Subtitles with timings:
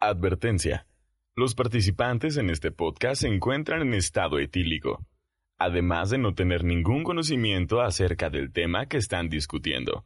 [0.00, 0.86] Advertencia.
[1.34, 5.04] Los participantes en este podcast se encuentran en estado etílico,
[5.58, 10.04] además de no tener ningún conocimiento acerca del tema que están discutiendo.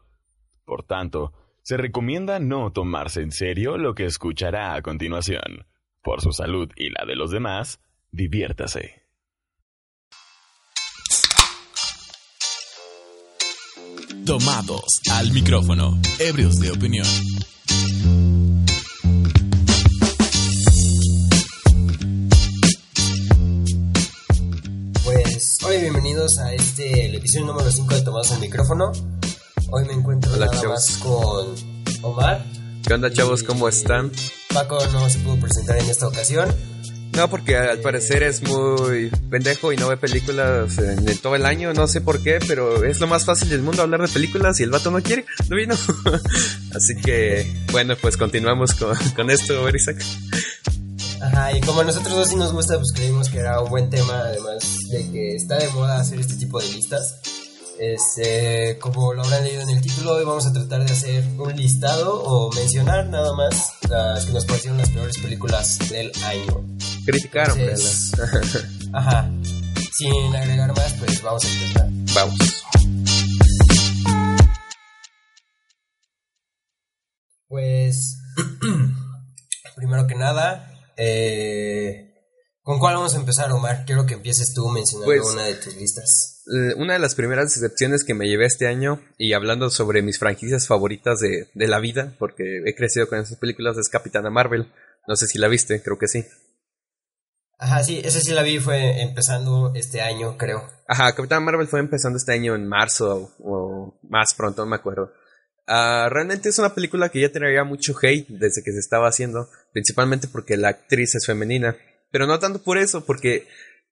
[0.65, 5.67] Por tanto, se recomienda no tomarse en serio lo que escuchará a continuación.
[6.03, 7.79] Por su salud y la de los demás,
[8.11, 9.03] diviértase.
[14.25, 17.07] Tomados al micrófono, ebrios de opinión.
[25.73, 28.93] Hola y bienvenidos a este, el episodio número 5 de Tomados al micrófono.
[29.71, 30.75] Hoy me encuentro Hola, nada chavos.
[30.91, 31.55] más con
[32.03, 32.45] Omar.
[32.87, 33.43] ¿Qué onda, chavos?
[33.43, 34.13] ¿Cómo están?
[34.53, 36.55] Paco no se pudo presentar en esta ocasión.
[37.17, 41.47] No, porque al parecer es muy pendejo y no ve películas en el- todo el
[41.47, 44.61] año, no sé por qué, pero es lo más fácil del mundo hablar de películas
[44.61, 45.75] y el vato no quiere, no vino.
[46.75, 50.03] Así que, bueno, pues continuamos con, con esto, Isaac.
[51.23, 53.89] Ajá, y como a nosotros dos sí nos gusta, pues creímos que era un buen
[53.89, 57.21] tema, además de que está de moda hacer este tipo de listas.
[57.79, 61.57] Este, como lo habrán leído en el título, hoy vamos a tratar de hacer un
[61.57, 66.65] listado o mencionar nada más las que nos parecieron las peores películas del año.
[67.07, 68.13] Criticaron, Entonces-.
[68.93, 69.31] Ajá,
[69.93, 71.89] sin agregar más, pues vamos a empezar.
[72.15, 72.65] Vamos.
[77.47, 78.19] Pues,
[79.77, 80.72] primero que nada,
[81.05, 82.15] eh,
[82.63, 83.85] ¿con cuál vamos a empezar, Omar?
[83.87, 86.43] Quiero que empieces tú mencionando Pues- una de tus listas.
[86.53, 90.19] Eh, Una de las primeras excepciones que me llevé este año, y hablando sobre mis
[90.19, 94.73] franquicias favoritas de, de la vida, porque he crecido con esas películas, es Capitana Marvel.
[95.07, 96.25] No sé si la viste, creo que sí.
[97.59, 100.69] Ajá, sí, esa sí la vi, fue empezando este año, creo.
[100.89, 104.77] Ajá, Capitán Marvel fue empezando este año en marzo o, o más pronto, no me
[104.77, 105.13] acuerdo.
[105.67, 109.49] Ah, realmente es una película que ya tenía mucho hate desde que se estaba haciendo,
[109.73, 111.77] principalmente porque la actriz es femenina.
[112.11, 113.47] Pero no tanto por eso, porque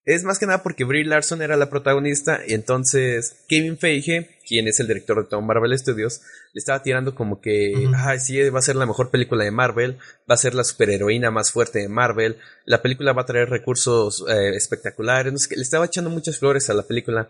[0.04, 4.66] es más que nada porque Brie Larson era la protagonista y entonces Kevin Feige, quien
[4.66, 6.22] es el director de todo Marvel Studios,
[6.53, 7.92] le estaba tirando como que, Ujú.
[7.94, 9.98] ay, sí, va a ser la mejor película de Marvel,
[10.28, 14.25] va a ser la superheroína más fuerte de Marvel, la película va a traer recursos
[14.28, 17.28] eh, espectaculares, no sé qué, le estaba echando muchas flores a la película.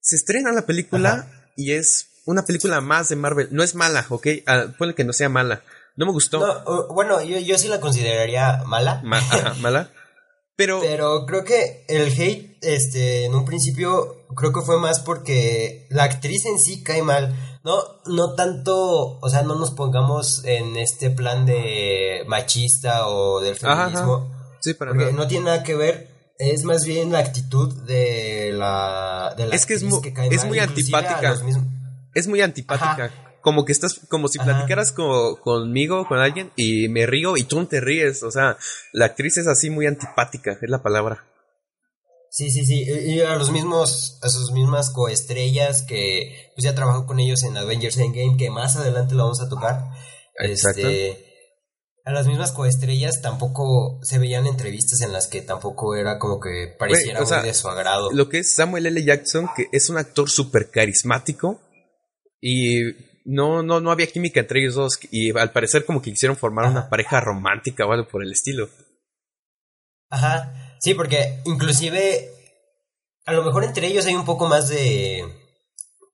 [0.00, 3.48] Se estrena la película y es una película más de Marvel.
[3.52, 4.26] No es mala, ¿ok?
[4.46, 5.62] Ah, ponle que no sea mala.
[5.96, 6.40] No me gustó.
[6.40, 9.00] No, bueno, yo, yo sí la consideraría mala.
[9.04, 9.90] Ma- ajá, mala.
[10.56, 15.86] Pero, Pero creo que el hate, este, en un principio, creo que fue más porque
[15.90, 17.34] la actriz en sí cae mal.
[17.62, 23.56] No, no tanto, o sea, no nos pongamos en este plan de machista o del
[23.56, 23.84] Ajá, ajá.
[23.90, 24.56] feminismo.
[24.60, 25.16] sí, para Porque nada.
[25.16, 26.08] no tiene nada que ver.
[26.38, 29.34] Es más bien la actitud de la.
[29.36, 31.30] De la Es que es mu- cae es mal, muy a antipática.
[31.30, 31.64] los mismos-
[32.16, 33.04] Es muy antipática.
[33.06, 33.38] Ajá.
[33.42, 34.46] Como que estás, como si Ajá.
[34.52, 38.22] platicaras co- conmigo, con alguien, y me río y tú no te ríes.
[38.22, 38.56] O sea,
[38.92, 41.24] la actriz es así muy antipática, es la palabra.
[42.30, 42.82] Sí, sí, sí.
[42.82, 47.56] Y a los mismos, a sus mismas coestrellas que pues ya trabajó con ellos en
[47.56, 49.84] Avengers Endgame, que más adelante lo vamos a tocar.
[50.40, 50.88] Exacto.
[50.88, 51.24] Este,
[52.04, 56.74] a las mismas coestrellas tampoco se veían entrevistas en las que tampoco era como que
[56.78, 58.10] pareciera o sea, muy de su agrado.
[58.12, 59.04] Lo que es Samuel L.
[59.04, 61.60] Jackson, que es un actor súper carismático,
[62.40, 62.82] y
[63.24, 66.70] no, no, no había química entre ellos dos, y al parecer como que quisieron formar
[66.70, 68.68] una pareja romántica o algo por el estilo.
[70.10, 70.76] Ajá.
[70.80, 72.30] Sí, porque inclusive
[73.24, 75.24] a lo mejor entre ellos hay un poco más de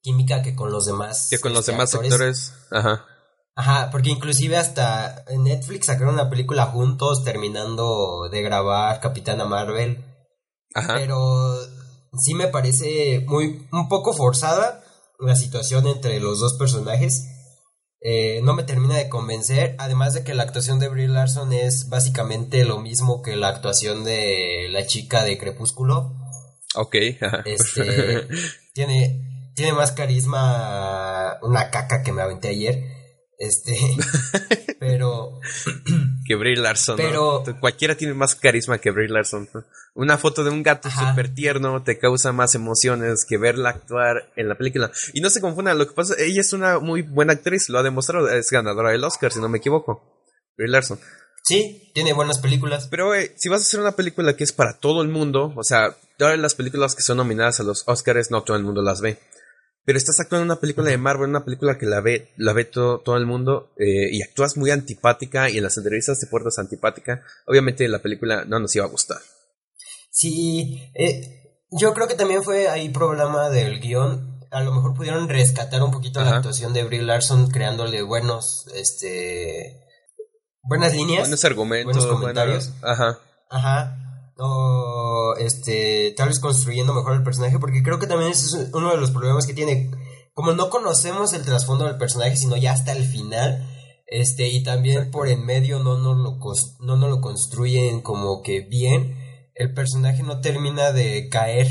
[0.03, 1.29] química que con los demás.
[1.31, 2.13] Que con los este, demás actores.
[2.13, 3.07] actores, ajá.
[3.55, 10.03] Ajá, porque inclusive hasta Netflix sacaron una película juntos terminando de grabar Capitana Marvel.
[10.75, 10.95] Ajá.
[10.95, 11.59] Pero
[12.19, 14.82] sí me parece muy un poco forzada
[15.23, 17.29] la situación entre los dos personajes.
[18.01, 21.89] Eh, no me termina de convencer, además de que la actuación de Brie Larson es
[21.89, 26.17] básicamente lo mismo que la actuación de la chica de Crepúsculo.
[26.75, 26.97] Ok.
[27.45, 28.27] Este
[28.75, 33.02] tiene tiene más carisma una caca que me aventé ayer.
[33.39, 33.77] Este,
[34.81, 35.41] pero
[36.27, 37.43] que Brie Larson, ¿no?
[37.45, 39.49] Pero- Cualquiera tiene más carisma que Brie Larson.
[39.53, 39.65] ¿no?
[39.95, 44.49] Una foto de un gato súper tierno te causa más emociones que verla actuar en
[44.49, 44.91] la película.
[45.13, 47.83] Y no se confundan, lo que pasa, ella es una muy buena actriz, lo ha
[47.83, 50.25] demostrado, es ganadora del Oscar, si no me equivoco.
[50.57, 51.01] Brie Larson.
[51.43, 52.87] sí, tiene buenas películas.
[52.89, 55.65] Pero eh, si vas a hacer una película que es para todo el mundo, o
[55.65, 59.01] sea, todas las películas que son nominadas a los Oscars, no todo el mundo las
[59.01, 59.19] ve.
[59.85, 62.65] Pero estás actuando en una película de Marvel, una película que la ve, la ve
[62.65, 66.59] todo, todo el mundo, eh, y actúas muy antipática, y en las entrevistas te portas
[66.59, 67.23] antipática.
[67.47, 69.19] Obviamente la película no nos iba a gustar.
[70.11, 74.41] Sí, eh, yo creo que también fue ahí problema del guion.
[74.51, 79.81] A lo mejor pudieron rescatar un poquito la actuación de Brie Larson creándole buenos, este,
[80.63, 81.23] buenas líneas.
[81.23, 81.97] Buenos argumentos.
[81.97, 82.73] Buenos comentarios.
[82.83, 83.19] ajá.
[83.49, 84.02] Ajá.
[84.45, 88.91] O, este, tal vez construyendo mejor el personaje, porque creo que también ese es uno
[88.91, 89.93] de los problemas que tiene.
[90.35, 93.65] Como no conocemos el trasfondo del personaje, sino ya hasta el final,
[94.09, 96.39] este, y también por en medio no nos lo,
[96.81, 99.17] no nos lo construyen como que bien,
[99.55, 101.69] el personaje no termina de caer.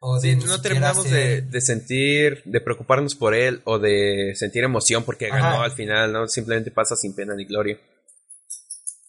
[0.00, 5.04] O de no terminamos de, de, sentir, de preocuparnos por él o de sentir emoción
[5.04, 6.26] porque ganó al final, ¿no?
[6.28, 7.78] Simplemente pasa sin pena ni gloria.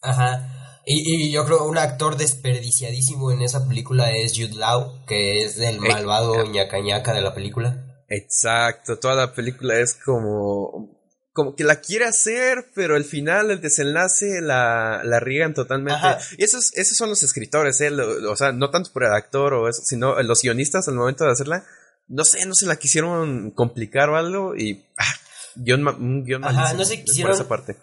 [0.02, 0.63] Ajá.
[0.86, 5.80] Y, yo creo un actor desperdiciadísimo en esa película es Jude Law, que es el
[5.80, 8.04] malvado ñaca ñaca de la película.
[8.10, 10.94] Exacto, toda la película es como
[11.34, 16.00] como que la quiere hacer, pero al final, el desenlace, la, la riegan totalmente.
[16.38, 17.90] Y esos, esos son los escritores, ¿eh?
[17.92, 21.32] o sea, no tanto por el actor o eso, sino los guionistas al momento de
[21.32, 21.66] hacerla,
[22.08, 24.86] no sé, no se la quisieron complicar o algo y...
[24.98, 25.16] Ah,
[25.56, 27.34] guion, un guion Ajá, no se quisieron...
[27.34, 27.78] Esa parte.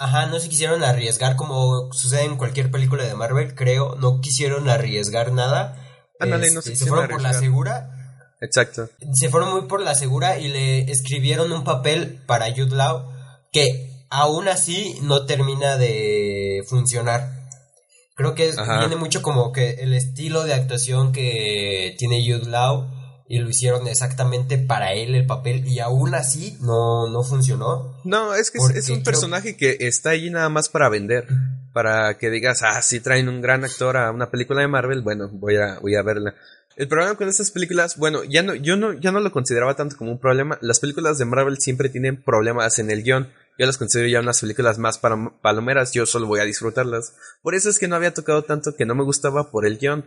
[0.00, 4.68] Ajá, no se quisieron arriesgar como sucede en cualquier película de Marvel, creo, no quisieron
[4.68, 5.76] arriesgar nada.
[6.18, 7.96] Ándale, no se, este, se fueron por la segura
[8.40, 8.88] Exacto.
[9.12, 13.12] Se fueron muy por la segura y le escribieron un papel para Jude Law
[13.52, 17.38] que aún así no termina de funcionar.
[18.16, 22.90] Creo que viene mucho como que el estilo de actuación que tiene Jude Law
[23.30, 27.96] y lo hicieron exactamente para él el papel y aún así no, no funcionó.
[28.02, 31.28] No, es que es, un personaje que está ahí nada más para vender,
[31.72, 35.28] para que digas, ah, si traen un gran actor a una película de Marvel, bueno,
[35.32, 36.34] voy a, voy a verla.
[36.74, 39.96] El problema con estas películas, bueno, ya no, yo no, ya no lo consideraba tanto
[39.96, 40.58] como un problema.
[40.60, 43.28] Las películas de Marvel siempre tienen problemas en el guion.
[43.56, 47.14] Yo las considero ya unas películas más para palomeras, yo solo voy a disfrutarlas.
[47.42, 50.04] Por eso es que no había tocado tanto que no me gustaba por el guion.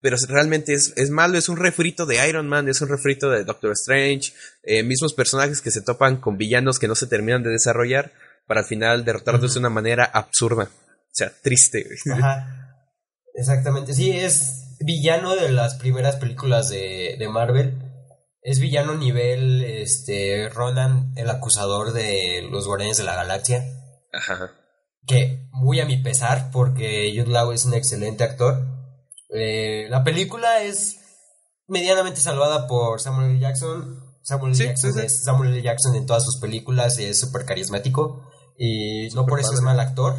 [0.00, 3.44] Pero realmente es, es malo, es un refrito de Iron Man, es un refrito de
[3.44, 4.32] Doctor Strange,
[4.62, 8.12] eh, mismos personajes que se topan con villanos que no se terminan de desarrollar
[8.46, 10.64] para al final derrotarlos de una manera absurda.
[10.64, 11.86] O sea, triste.
[12.12, 12.52] Ajá.
[13.34, 17.74] Exactamente, sí, es, villano de las primeras películas de, de Marvel.
[18.42, 23.64] Es villano nivel este Ronan, el acusador de los Guardianes de la Galaxia.
[24.12, 24.52] Ajá.
[25.06, 28.75] Que muy a mi pesar, porque Jude Law es un excelente actor.
[29.30, 31.00] Eh, la película es
[31.66, 33.40] medianamente salvada por Samuel L.
[33.40, 34.02] Jackson.
[34.22, 34.64] Samuel L.
[34.64, 35.62] Jackson es Samuel L.
[35.62, 38.28] Jackson en todas sus películas y es súper carismático.
[38.58, 40.14] Y no por eso es mal actor.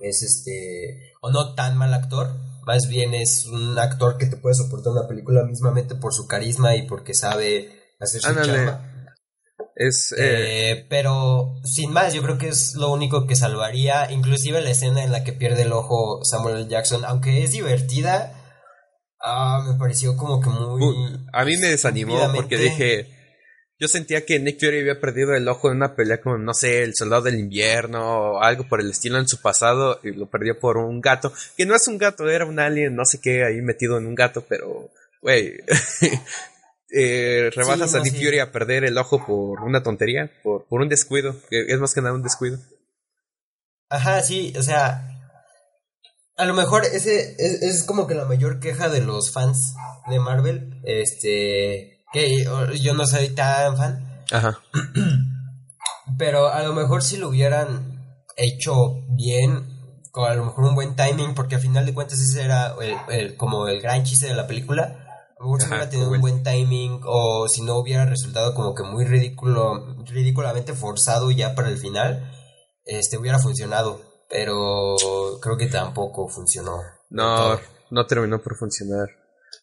[0.00, 1.14] Es este.
[1.20, 2.28] O no tan mal actor
[2.66, 6.74] más bien es un actor que te puede soportar una película mismamente por su carisma
[6.74, 8.95] y porque sabe hacer su chamba.
[9.74, 10.86] Es, eh, eh...
[10.88, 14.10] pero sin más, yo creo que es lo único que salvaría.
[14.10, 16.68] Inclusive la escena en la que pierde el ojo Samuel.
[16.68, 18.32] Jackson, aunque es divertida,
[19.20, 20.94] ah, me pareció como que muy.
[21.32, 23.16] a mí me desanimó porque dije,
[23.78, 26.82] yo sentía que Nick Fury había perdido el ojo en una pelea con, no sé,
[26.82, 30.58] el soldado del invierno o algo por el estilo en su pasado y lo perdió
[30.58, 33.60] por un gato, que no es un gato, era un alien, no sé qué, ahí
[33.60, 35.58] metido en un gato, pero, güey,
[36.90, 40.88] eh, rebajas a Nick Fury a perder el ojo por una tontería, por, por un
[40.88, 42.58] descuido, que es más que nada un descuido.
[43.88, 45.16] Ajá, sí, o sea,
[46.36, 49.74] a lo mejor ese es, es como que la mayor queja de los fans
[50.08, 52.44] de Marvel, este que
[52.80, 54.22] yo no soy tan fan.
[54.30, 54.58] Ajá.
[56.18, 57.96] Pero a lo mejor si lo hubieran
[58.36, 62.44] hecho bien, con a lo mejor un buen timing, porque al final de cuentas ese
[62.44, 62.74] era
[63.10, 65.05] el, como el gran chiste de la película.
[65.38, 68.74] A lo mejor si hubiera tenido un buen timing, o si no hubiera resultado como
[68.74, 72.32] que muy ridículo, ridículamente forzado ya para el final,
[72.84, 74.00] este hubiera funcionado.
[74.28, 74.96] Pero
[75.40, 76.80] creo que tampoco funcionó.
[77.10, 79.08] No, no terminó por funcionar.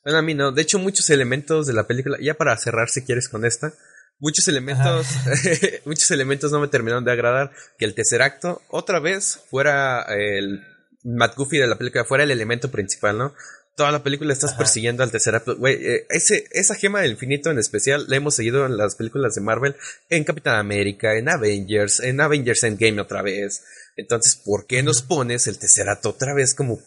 [0.03, 0.51] Bueno, a mí no.
[0.51, 3.74] De hecho, muchos elementos de la película, ya para cerrar si quieres con esta,
[4.20, 5.08] muchos elementos,
[5.86, 7.51] muchos elementos no me terminaron de agradar.
[7.77, 10.62] Que el tercer acto, otra vez, fuera el
[11.03, 13.34] Matt Goofy de la película, fuera el elemento principal, ¿no?
[13.75, 15.12] Toda la película estás persiguiendo al.
[15.58, 19.34] Güey, eh, ese, esa gema del infinito en especial la hemos seguido en las películas
[19.34, 19.75] de Marvel,
[20.10, 23.63] en Capitán América, en Avengers, en Avengers Endgame otra vez.
[23.96, 26.80] Entonces, ¿por qué nos pones el tercer acto otra vez como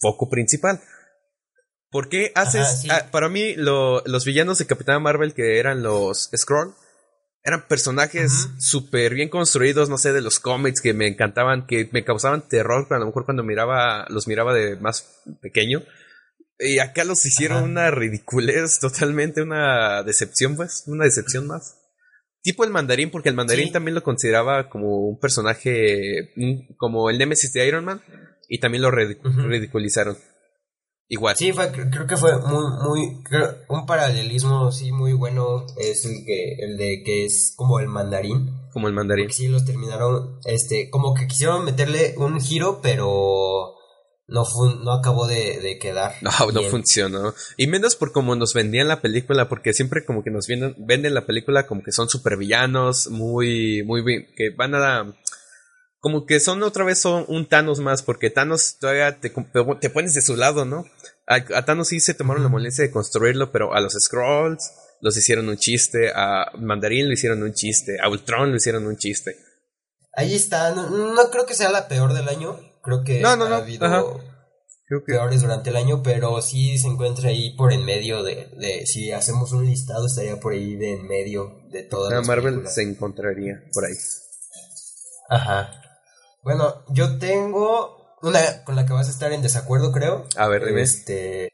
[0.00, 0.80] foco principal?
[1.90, 2.86] ¿Por qué haces.?
[2.90, 6.74] Ah, para mí, los villanos de Capitán Marvel, que eran los Skrull,
[7.44, 12.04] eran personajes súper bien construidos, no sé, de los cómics que me encantaban, que me
[12.04, 15.82] causaban terror, a lo mejor cuando miraba, los miraba de más pequeño.
[16.64, 21.78] Y acá los hicieron una ridiculez, totalmente una decepción, pues, una decepción más.
[22.42, 26.32] Tipo el mandarín, porque el mandarín también lo consideraba como un personaje,
[26.76, 28.02] como el Nemesis de Iron Man,
[28.48, 30.16] y también lo ridiculizaron.
[31.08, 31.36] igual.
[31.36, 36.04] Sí, fue, cre- creo que fue muy, muy, creo- un paralelismo, sí, muy bueno, es
[36.06, 39.30] el que, el de que es como el mandarín, Como el mandarín.
[39.30, 43.74] sí los terminaron, este, como que quisieron meterle un giro, pero
[44.26, 46.14] no fun- no acabó de, de quedar.
[46.22, 46.70] No, no bien.
[46.70, 47.34] funcionó.
[47.56, 51.14] Y menos por cómo nos vendían la película, porque siempre como que nos venden, venden
[51.14, 55.14] la película como que son supervillanos, muy, muy, bien- que van a...
[56.00, 59.32] Como que son otra vez son un Thanos más, porque Thanos todavía te,
[59.80, 60.84] te pones de su lado, ¿no?
[61.28, 65.16] A, a Thanos sí se tomaron la molestia de construirlo, pero a los Scrolls los
[65.16, 69.36] hicieron un chiste, a Mandarín le hicieron un chiste, a Ultron le hicieron un chiste.
[70.14, 73.48] Ahí está, no, no creo que sea la peor del año, creo que No, no,
[73.48, 74.02] no, ha habido ajá.
[74.86, 75.12] Creo que...
[75.12, 79.10] peores durante el año, pero sí se encuentra ahí por en medio de, de si
[79.12, 82.74] hacemos un listado estaría por ahí de en medio de todas Ah, las Marvel películas.
[82.74, 83.94] se encontraría por ahí.
[85.28, 85.70] Ajá.
[86.42, 90.26] Bueno, yo tengo una con la que vas a estar en desacuerdo, creo.
[90.36, 90.82] A ver, dime.
[90.82, 91.52] Este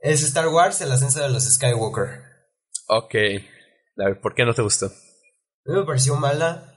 [0.00, 2.20] es Star Wars, el ascenso de los Skywalker.
[2.88, 3.14] Ok.
[3.98, 4.86] A ver, ¿por qué no te gustó?
[4.86, 4.90] A
[5.72, 6.73] mí me pareció mala.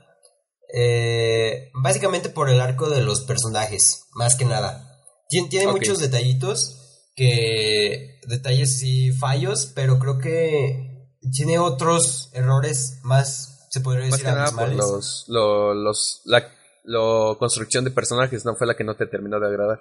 [0.74, 5.00] Eh, básicamente por el arco de los personajes, más que nada.
[5.30, 8.20] Tien- tiene muchos detallitos que.
[8.28, 14.32] detalles y fallos, pero creo que tiene otros errores más, se podría Más decir, que
[14.32, 16.48] nada por los, lo, los, la
[16.84, 19.80] lo construcción de personajes, no fue la que no te terminó de agradar.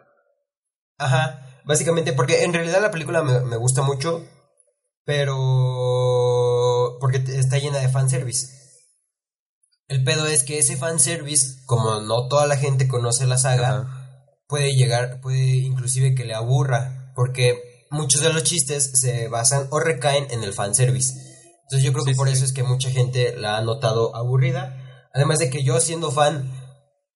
[0.99, 4.25] Ajá, básicamente, porque en realidad la película me, me gusta mucho,
[5.05, 8.49] pero porque está llena de fanservice.
[9.88, 14.25] El pedo es que ese fanservice, como no toda la gente conoce la saga, Ajá.
[14.49, 19.78] puede llegar, puede inclusive que le aburra, porque muchos de los chistes se basan o
[19.78, 21.14] recaen en el fanservice.
[21.64, 22.35] Entonces yo creo Sí, que por sí.
[22.35, 25.09] eso es que mucha gente la ha notado aburrida.
[25.14, 26.50] Además de que yo siendo fan,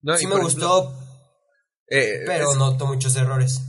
[0.02, 1.06] No, sí me gustó, ejemplo,
[1.90, 3.62] eh, pero es- noto muchos errores.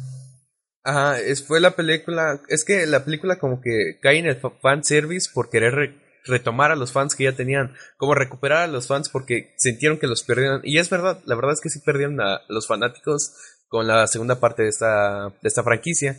[0.83, 4.53] Ajá, es, fue la película, es que la película como que cae en el fa-
[4.61, 8.67] fan service por querer re- retomar a los fans que ya tenían, como recuperar a
[8.67, 10.61] los fans porque sintieron que los perdieron.
[10.63, 13.33] Y es verdad, la verdad es que sí perdieron a los fanáticos
[13.67, 16.17] con la segunda parte de esta, de esta franquicia.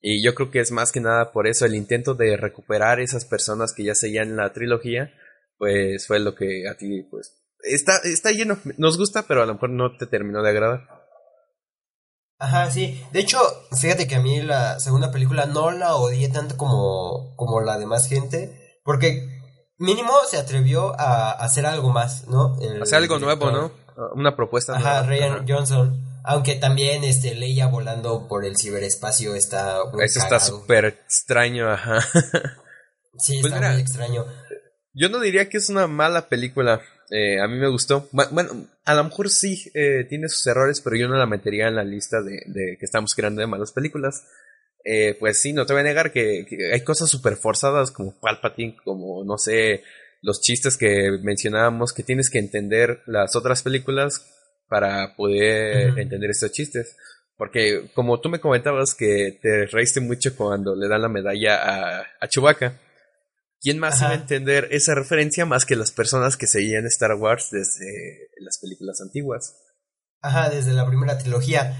[0.00, 3.24] Y yo creo que es más que nada por eso el intento de recuperar esas
[3.24, 5.12] personas que ya seguían la trilogía,
[5.56, 9.54] pues fue lo que a ti, pues, está, está lleno, nos gusta, pero a lo
[9.54, 10.98] mejor no te terminó de agradar.
[12.38, 13.02] Ajá, sí.
[13.12, 13.38] De hecho,
[13.76, 18.08] fíjate que a mí la segunda película no la odié tanto como, como la demás
[18.08, 19.37] gente, porque
[19.78, 22.56] mínimo se atrevió a hacer algo más, ¿no?
[22.60, 23.50] El Hacer algo nuevo.
[23.50, 23.72] ¿no?
[24.14, 25.06] Una propuesta Ajá, nueva.
[25.06, 25.44] Ryan Ajá.
[25.48, 26.04] Johnson.
[26.24, 32.00] Aunque también este Leia volando por el ciberespacio está muy Eso está súper extraño, ajá.
[33.20, 33.72] Sí, Pues está mira.
[33.72, 34.26] muy extraño.
[34.94, 36.80] Yo no diría que es una mala película.
[37.10, 38.08] eh, a mí me gustó.
[38.12, 41.66] Bu- Bueno, a lo mejor sí eh, tiene sus errores, pero yo no la metería
[41.68, 44.24] en la lista de, de que estamos creando de malas películas.
[44.90, 48.18] Eh, pues sí, no te voy a negar que, que hay cosas súper forzadas como
[48.18, 49.82] Palpatine, como no sé,
[50.22, 54.24] los chistes que mencionábamos, que tienes que entender las otras películas
[54.66, 56.96] para poder entender estos chistes.
[57.36, 62.06] Porque como tú me comentabas que te reíste mucho cuando le dan la medalla a,
[62.18, 62.80] a Chewbacca,
[63.60, 67.50] ¿quién más iba a entender esa referencia más que las personas que seguían Star Wars
[67.52, 69.54] desde las películas antiguas?
[70.22, 71.76] Ajá, desde la primera trilogía.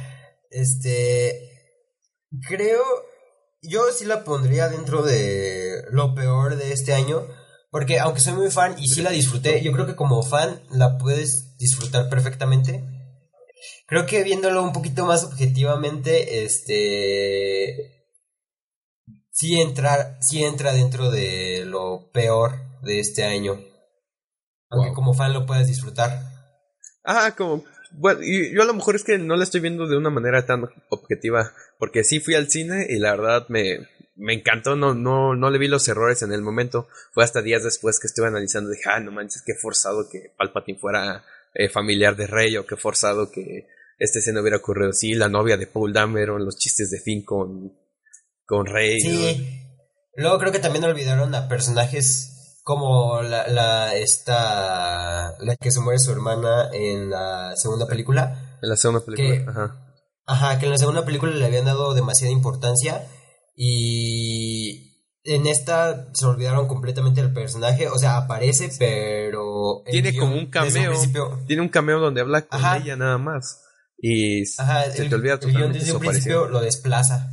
[0.50, 1.57] Este.
[2.48, 2.82] Creo.
[3.60, 7.26] Yo sí la pondría dentro de lo peor de este año.
[7.70, 10.96] Porque aunque soy muy fan y sí la disfruté, yo creo que como fan la
[10.96, 12.82] puedes disfrutar perfectamente.
[13.86, 18.06] Creo que viéndolo un poquito más objetivamente, este.
[19.30, 23.52] Sí, entrar, sí entra dentro de lo peor de este año.
[24.70, 24.94] Aunque Wow.
[24.94, 26.22] como fan lo puedes disfrutar.
[27.04, 27.64] Ah, como.
[27.92, 30.44] Bueno, y yo a lo mejor es que no la estoy viendo de una manera
[30.46, 31.52] tan objetiva.
[31.78, 34.76] Porque sí fui al cine y la verdad me, me encantó.
[34.76, 36.88] No, no, no le vi los errores en el momento.
[37.12, 38.70] Fue hasta días después que estuve analizando.
[38.70, 42.56] Dije, ah, no manches, qué forzado que Palpatine fuera eh, familiar de Rey.
[42.56, 43.68] O qué forzado que
[43.98, 45.14] esta escena hubiera ocurrido así.
[45.14, 47.72] La novia de Paul Dameron, los chistes de Finn con,
[48.44, 49.00] con Rey.
[49.00, 49.64] Sí.
[50.16, 52.37] Luego creo que también olvidaron a personajes
[52.68, 58.58] como la, la esta la que se muere su hermana en la segunda película.
[58.60, 59.50] En la segunda película.
[59.50, 59.94] Ajá.
[60.26, 63.08] Ajá, que en la segunda película le habían dado demasiada importancia
[63.56, 70.38] y en esta se olvidaron completamente del personaje, o sea, aparece, pero Tiene guion como
[70.38, 70.92] un cameo.
[71.46, 72.76] Tiene un cameo donde habla con Ajá.
[72.76, 73.62] ella nada más.
[73.96, 77.32] Y Ajá, se el, te olvida totalmente desde un principio lo desplaza.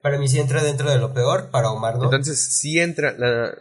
[0.00, 2.04] Para mí sí entra dentro de lo peor, para Omar no.
[2.04, 3.52] Entonces, sí entra, la,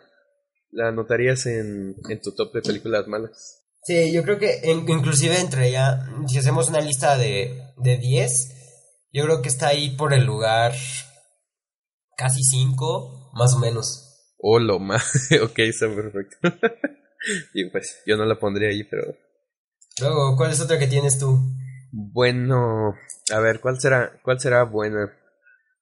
[0.72, 3.63] la anotarías en, en tu top de películas malas.
[3.84, 9.08] Sí, yo creo que en- inclusive entre ya, si hacemos una lista de, de 10,
[9.12, 10.74] yo creo que está ahí por el lugar
[12.16, 14.08] casi cinco, más o menos.
[14.38, 15.30] Oh, lo más.
[15.44, 16.38] ok, está perfecto.
[17.54, 19.16] y pues yo no la pondría ahí, pero.
[20.00, 21.40] Luego, ¿cuál es otra que tienes tú?
[21.92, 22.96] Bueno,
[23.34, 25.12] a ver, ¿cuál será, cuál será buena?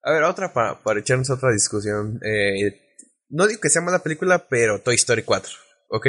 [0.02, 2.20] A ver, otra para, para echarnos otra discusión.
[2.24, 2.89] Eh,
[3.30, 5.52] no digo que sea mala película, pero Toy Story 4,
[5.90, 6.08] ¿ok?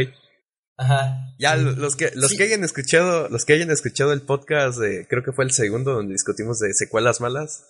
[0.77, 1.35] Ajá.
[1.39, 1.63] Ya sí.
[1.77, 2.37] los que los Sí.
[2.39, 5.93] que hayan escuchado, los que hayan escuchado el podcast, de, creo que fue el segundo
[5.93, 7.67] donde discutimos de secuelas malas,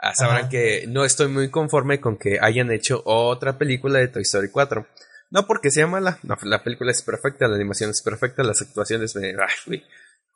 [0.00, 0.48] ah, sabrán Ajá.
[0.48, 4.86] que no estoy muy conforme con que hayan hecho otra película de Toy Story 4.
[5.30, 9.16] No porque sea mala, no, la película es perfecta, la animación es perfecta, las actuaciones
[9.16, 9.82] me, ay,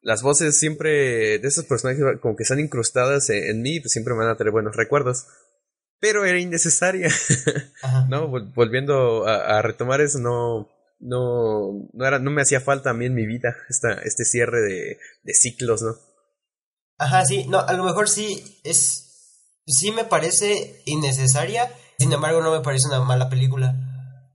[0.03, 4.15] las voces siempre de esos personajes como que están incrustadas en, en mí, pues siempre
[4.15, 5.27] me van a traer buenos recuerdos.
[6.01, 7.09] Pero era innecesaria.
[7.83, 8.09] Ajá.
[8.09, 10.69] No, vol- volviendo a, a retomar eso, no,
[11.01, 14.61] no, no era, no me hacía falta a mí en mi vida esta, este cierre
[14.61, 15.95] de, de ciclos, ¿no?
[16.99, 22.51] Ajá, sí, no, a lo mejor sí es, sí me parece innecesaria, sin embargo no
[22.53, 23.75] me parece una mala película.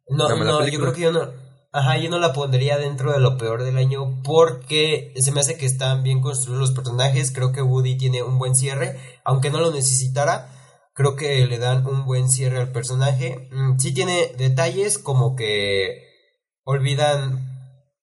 [0.10, 0.70] No, mala no, película.
[0.72, 1.32] yo creo que yo no,
[1.72, 5.58] ajá, yo no la pondría dentro de lo peor del año porque se me hace
[5.58, 9.60] que están bien construidos los personajes, creo que Woody tiene un buen cierre, aunque no
[9.60, 10.50] lo necesitara,
[10.96, 13.48] creo que le dan un buen cierre al personaje.
[13.52, 16.04] Mm, Sí tiene detalles como que
[16.64, 17.54] olvidan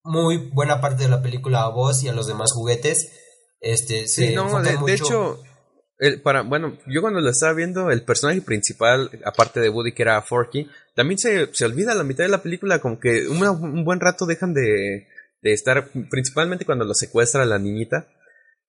[0.04, 3.10] muy buena parte de la película a vos y a los demás juguetes.
[3.60, 5.40] Este, se Sí, no, de, hecho,
[5.98, 10.02] el, para, bueno, yo cuando lo estaba viendo, el personaje principal, aparte de Woody, que
[10.02, 13.40] era Forky, también se, se olvida a la mitad de la película, como que un,
[13.40, 15.06] un buen rato dejan de,
[15.40, 18.08] de estar, principalmente cuando lo secuestra la niñita,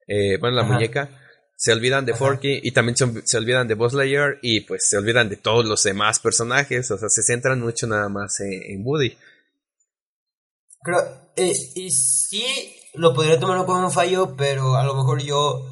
[0.08, 0.74] eh, bueno, la Ajá.
[0.74, 1.10] muñeca,
[1.63, 2.20] se olvidan de Ajá.
[2.20, 5.63] Forky y también se, se olvidan de Buzz Lightyear y pues se olvidan de todos
[5.63, 9.15] los demás personajes, o sea, se centran mucho nada más en, en Woody.
[10.82, 11.00] Creo,
[11.38, 15.65] eh, y sí lo podría tomar como un fallo, pero a lo mejor yo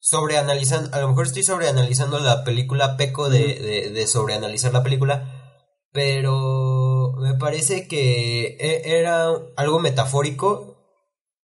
[0.00, 5.64] sobreanalizando, a lo mejor estoy sobreanalizando la película, peco de, de, de sobreanalizar la película,
[5.92, 10.76] pero me parece que e- era algo metafórico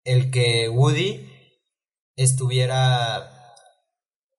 [0.04, 1.26] el que Woody
[2.18, 3.37] estuviera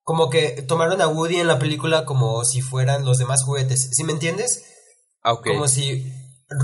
[0.09, 4.05] como que tomaron a Woody en la película como si fueran los demás juguetes, ¿sí
[4.05, 4.65] me entiendes?
[5.23, 5.39] Ah.
[5.45, 6.11] Como si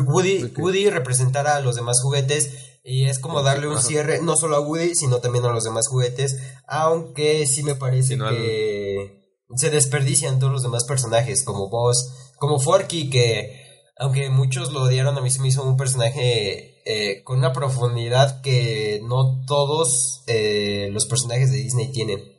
[0.06, 0.50] Woody.
[0.56, 4.60] Woody representara a los demás juguetes y es como darle un cierre no solo a
[4.60, 10.50] Woody, sino también a los demás juguetes, aunque sí me parece que se desperdician todos
[10.54, 13.60] los demás personajes, como vos, como Forky, que
[13.98, 18.40] aunque muchos lo odiaron, a mí se me hizo un personaje eh, con una profundidad
[18.40, 22.33] que no todos eh, los personajes de Disney tienen.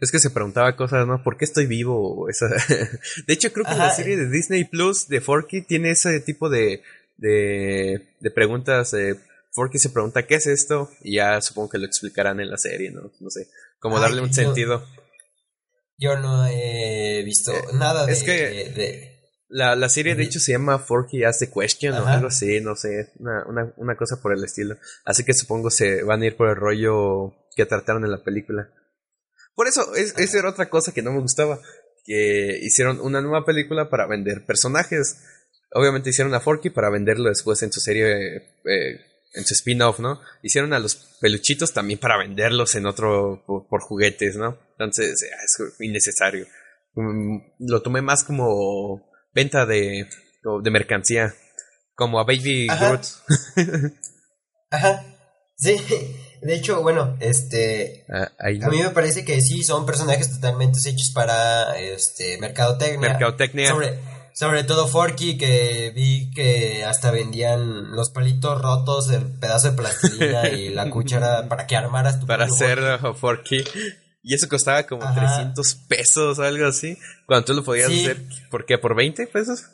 [0.00, 1.22] Es que se preguntaba cosas, ¿no?
[1.22, 2.28] ¿Por qué estoy vivo?
[2.28, 2.46] Esa...
[3.26, 6.82] de hecho, creo que la serie de Disney Plus de Forky tiene ese tipo de,
[7.16, 8.92] de, de preguntas.
[8.94, 9.14] eh,
[9.52, 10.90] Forky se pregunta, ¿qué es esto?
[11.02, 13.10] Y ya supongo que lo explicarán en la serie, ¿no?
[13.20, 13.48] No sé.
[13.78, 14.84] Como Ay, darle un sentido.
[15.98, 19.12] Yo no he visto Eh, nada de, es que- de-
[19.48, 22.74] La, la serie, de hecho, se llama Forky Ask the Question o algo así, no
[22.76, 23.12] sé.
[23.20, 24.76] Una, una, una cosa por el estilo.
[25.04, 28.68] Así que supongo se van a ir por el rollo que trataron en la película.
[29.56, 31.58] Por eso, es, esa era otra cosa que no me gustaba.
[32.04, 35.18] Que hicieron una nueva película para vender personajes.
[35.72, 39.00] Obviamente hicieron a Forky para venderlo después en su serie, eh,
[39.34, 40.20] en su spin-off, ¿no?
[40.42, 44.58] Hicieron a los peluchitos también para venderlos en otro, por, por juguetes, ¿no?
[44.72, 46.46] Entonces, eh, es innecesario.
[46.94, 50.06] Mm, lo tomé más como venta de,
[50.62, 51.34] de mercancía.
[51.94, 52.88] Como a Baby Ajá.
[52.90, 53.06] Groot.
[54.70, 55.02] Ajá.
[55.56, 55.76] Sí.
[56.46, 58.04] De hecho, bueno, este.
[58.08, 58.60] Ah, ahí.
[58.62, 63.00] A mí me parece que sí son personajes totalmente hechos para este mercadotecnia.
[63.10, 63.68] Mercadotecnia.
[63.70, 63.98] Sobre,
[64.32, 70.48] sobre todo Forky, que vi que hasta vendían los palitos rotos, el pedazo de plastilina
[70.50, 72.78] y la cuchara para que armaras tu para hacer
[73.18, 73.64] Forky.
[74.22, 75.20] Y eso costaba como Ajá.
[75.36, 76.98] 300 pesos o algo así.
[77.26, 78.02] Cuando tú lo podías Sí.
[78.04, 78.76] hacer, ¿por qué?
[78.78, 79.64] ¿Por 20 pesos?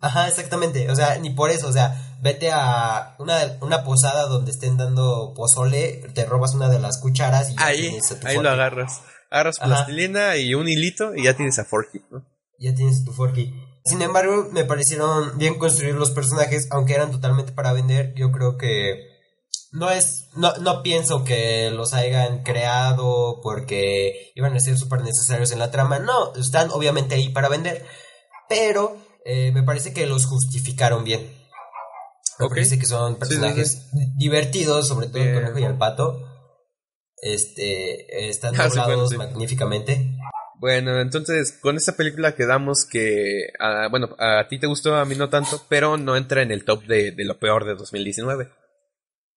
[0.00, 0.90] Ajá, exactamente.
[0.90, 1.68] O sea, ni por eso.
[1.68, 6.78] O sea, vete a una, una posada donde estén dando pozole, te robas una de
[6.78, 9.02] las cucharas y ya Ahí, tienes a tu ahí lo agarras.
[9.30, 9.66] Agarras Ajá.
[9.66, 12.00] plastilina y un hilito y ya tienes a Forky.
[12.10, 12.24] ¿no?
[12.58, 13.54] ya tienes tu Forky.
[13.84, 18.12] Sin embargo, me parecieron bien construir los personajes, aunque eran totalmente para vender.
[18.14, 19.16] Yo creo que
[19.72, 25.52] no es, no, no pienso que los hayan creado porque iban a ser súper necesarios
[25.52, 25.98] en la trama.
[26.00, 27.86] No, están obviamente ahí para vender,
[28.48, 31.30] pero eh, me parece que los justificaron bien.
[32.38, 32.52] Me Ok.
[32.52, 36.24] parece que son sí, personajes divertidos, sobre todo el conejo y el pato.
[37.20, 40.16] Este, están Ah, bueno, magníficamente.
[40.60, 45.14] Bueno, entonces con esta película quedamos que, ah, bueno, a ti te gustó, a mí
[45.14, 48.48] no tanto, pero no entra en el top de, de lo peor de 2019.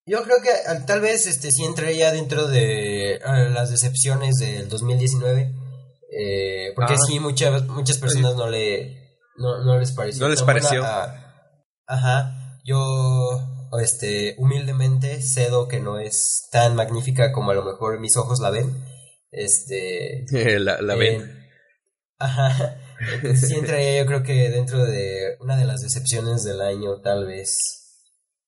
[0.07, 4.67] Yo creo que ah, tal vez este sí entraría dentro de ah, las decepciones del
[4.69, 5.53] 2019.
[6.13, 7.03] Eh, porque Ah.
[7.07, 9.00] sí, muchas, muchas personas no le
[9.37, 10.23] no, no les pareció.
[10.23, 10.83] No les pareció.
[10.85, 11.15] a-
[11.87, 12.59] ajá.
[12.63, 18.39] Yo este humildemente cedo que no es tan magnífica como a lo mejor mis ojos
[18.39, 18.83] la ven.
[19.31, 20.25] Este
[20.59, 21.21] la, la ven.
[21.21, 21.49] eh,
[22.19, 22.77] ajá.
[23.13, 27.25] Entonces sí entraría yo creo que dentro de una de las decepciones del año, tal
[27.25, 27.57] vez.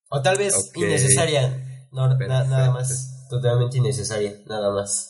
[0.09, 1.87] O tal vez innecesaria.
[1.91, 3.27] No, na- nada más.
[3.29, 5.09] Totalmente innecesaria, nada más.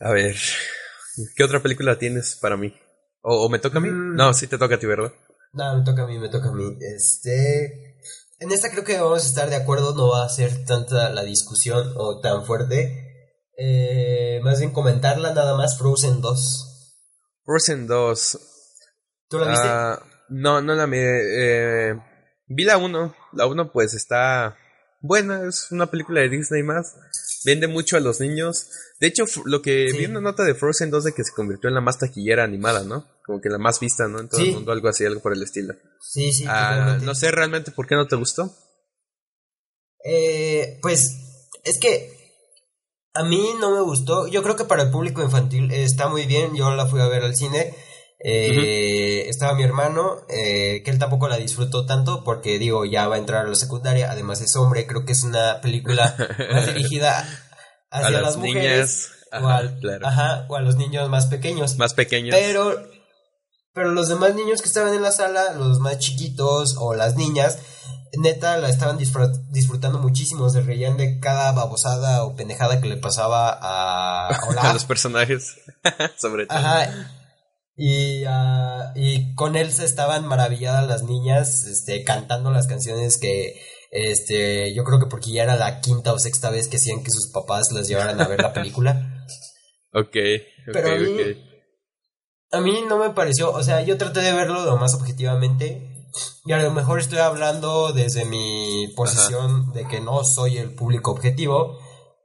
[0.00, 0.34] A ver,
[1.36, 2.74] ¿qué otra película tienes para mí?
[3.26, 3.88] ¿O, o me toca a mí?
[3.90, 4.14] Mm.
[4.16, 5.12] No, sí te toca a ti, ¿verdad?
[5.54, 6.76] No, me toca a mí, me toca a mí.
[6.80, 7.96] Este.
[8.38, 11.22] En esta creo que vamos a estar de acuerdo, no va a ser tanta la
[11.24, 13.00] discusión o tan fuerte.
[13.56, 16.92] Eh, más bien comentarla nada más, Frozen 2.
[17.44, 18.38] Frozen 2.
[19.28, 19.66] ¿Tú la viste?
[19.68, 21.90] Ah, no, no la miré.
[21.92, 21.94] eh,
[22.48, 23.14] vi la 1.
[23.32, 24.56] La 1 pues está
[25.00, 26.96] buena, es una película de Disney más.
[27.44, 28.68] Vende mucho a los niños.
[29.00, 29.98] De hecho, lo que Sí.
[29.98, 32.82] vi una nota de Frozen 2 de que se convirtió en la más taquillera animada,
[32.84, 33.06] ¿no?
[33.24, 34.20] Como que la más vista, ¿no?
[34.20, 34.48] En todo Sí.
[34.48, 35.74] el mundo, algo así, algo por el estilo.
[36.00, 38.54] sí, sí, Ah, no sé realmente por qué no te gustó.
[40.04, 41.16] Eh, pues
[41.64, 42.12] es que
[43.14, 44.26] a mí no me gustó.
[44.26, 46.54] Yo creo que para el público infantil está muy bien.
[46.54, 47.74] Yo la fui a ver al cine.
[48.22, 53.16] Eh, Estaba mi hermano, eh, que él tampoco la disfrutó tanto porque digo, ya va
[53.16, 54.10] a entrar a la secundaria.
[54.10, 56.14] Además es hombre, creo que es una película
[56.52, 57.20] más dirigida
[57.90, 59.10] hacia a las, las mujeres niñas.
[59.42, 60.06] o, al- claro.
[60.06, 61.76] ajá, o a los niños más pequeños.
[61.78, 62.34] Más pequeños.
[62.34, 62.82] Pero,
[63.74, 67.58] pero los demás niños que estaban en la sala, los más chiquitos o las niñas,
[68.16, 70.48] neta la estaban disfrut- disfrutando muchísimo.
[70.48, 74.28] Se reían de cada babosada o pendejada que le pasaba a
[74.72, 75.56] los personajes.
[76.16, 76.56] Sobre todo.
[76.56, 77.10] Ajá.
[77.76, 83.60] Y, ah, y con él se estaban maravilladas las niñas, este, cantando las canciones que,
[83.90, 87.10] este, yo creo que porque ya era la quinta o sexta vez que hacían que
[87.10, 89.10] sus papás las llevaran a ver la película.
[89.96, 91.36] Ok, ok, Pero a mí- ok.
[92.54, 95.90] A mí no me pareció, o sea, yo traté de verlo lo más objetivamente.
[96.44, 101.10] Y a lo mejor estoy hablando desde mi posición de que no soy el público
[101.10, 101.78] objetivo,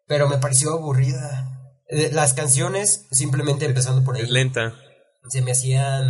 [0.08, 1.74] pero me pareció aburrida.
[1.88, 4.74] Eh, Las canciones, simplemente empezando por ahí, Es lenta.
[5.30, 6.06] se me hacían...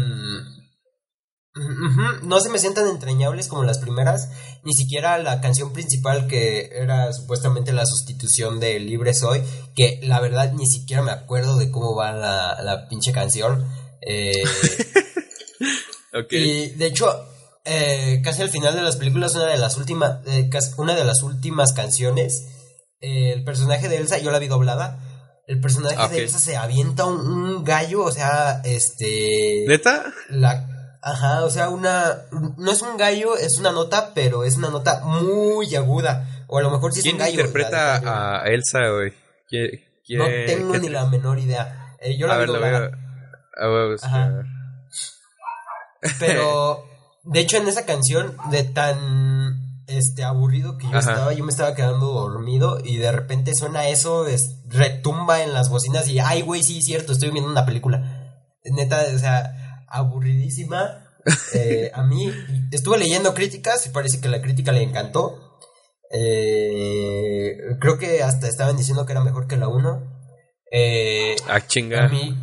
[2.23, 4.29] No se me hacían tan entrañables como las primeras,
[4.63, 9.41] ni siquiera la canción principal que era supuestamente la sustitución de Libre Soy,
[9.75, 13.65] que la verdad ni siquiera me acuerdo de cómo va la, la pinche canción.
[14.01, 14.43] Eh,
[16.31, 17.25] y de hecho,
[17.65, 21.21] eh, casi al final de las películas, una de las últimas, eh, una de las
[21.23, 22.45] últimas canciones,
[23.01, 25.05] eh, el personaje de Elsa, yo la vi doblada.
[25.47, 29.65] El personaje Ah, de Elsa se avienta un, un gallo, o sea, este.
[29.67, 30.13] ¿Neta?
[30.29, 32.25] La, ajá, o sea, una.
[32.57, 36.45] No es un gallo, es una nota, pero es una nota muy aguda.
[36.47, 37.31] O a lo mejor sí es ¿Quién un gallo.
[37.31, 38.17] interpreta la de gallo.
[38.17, 39.13] a Elsa, güey?
[39.47, 39.71] ¿Quién-
[40.19, 41.95] No quién- tengo ni la menor idea.
[41.99, 42.79] Eh, yo la A vi ver, doblada.
[42.79, 42.91] veo.
[44.01, 44.43] Ajá.
[46.19, 46.85] Pero,
[47.23, 51.11] de hecho, en esa canción, de tan este aburrido que yo Ajá.
[51.11, 55.69] estaba, yo me estaba quedando dormido y de repente suena eso, es, retumba en las
[55.69, 58.15] bocinas y, ay, güey, sí, cierto, estoy viendo una película.
[58.63, 61.05] Neta, o sea, aburridísima.
[61.53, 62.31] Eh, a mí,
[62.71, 65.59] estuve leyendo críticas y parece que la crítica le encantó.
[66.11, 70.01] Eh, creo que hasta estaban diciendo que era mejor que la 1.
[70.71, 72.05] Eh, Ah, chinga.
[72.05, 72.35] a mí,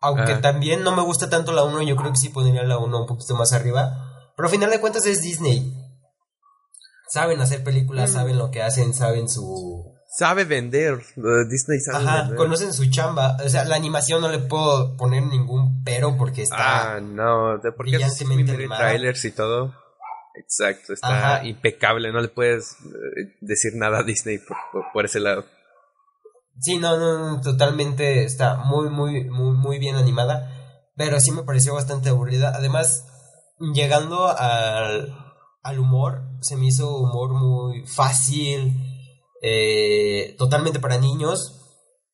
[0.00, 0.40] aunque Ah.
[0.40, 3.06] también no me gusta tanto la 1, yo creo que sí pondría la 1 un
[3.06, 4.30] poquito más arriba.
[4.36, 5.72] Pero al final de cuentas es Disney.
[7.08, 8.14] Saben hacer películas, Mm.
[8.14, 9.94] saben lo que hacen, saben su...
[10.16, 10.98] Sabe vender.
[11.50, 12.36] Disney sabe Ajá, vender.
[12.36, 13.36] conocen su chamba.
[13.44, 16.96] O sea, la animación no le puedo poner ningún pero porque está...
[16.96, 17.58] Ah, no.
[17.58, 17.98] de- Porque
[18.78, 19.74] trailers y todo.
[20.34, 21.44] Exacto, está Ajá.
[21.46, 22.12] impecable.
[22.12, 25.44] No le puedes eh, decir nada a Disney por, por- por ese lado.
[26.60, 30.54] Sí, no, no, no, totalmente está muy, muy, muy, muy bien animada.
[30.96, 32.52] Pero sí me pareció bastante aburrida.
[32.54, 33.06] Además,
[33.72, 35.14] llegando al,
[35.62, 38.76] al humor, se me hizo humor muy fácil,
[39.42, 41.54] eh, totalmente para niños.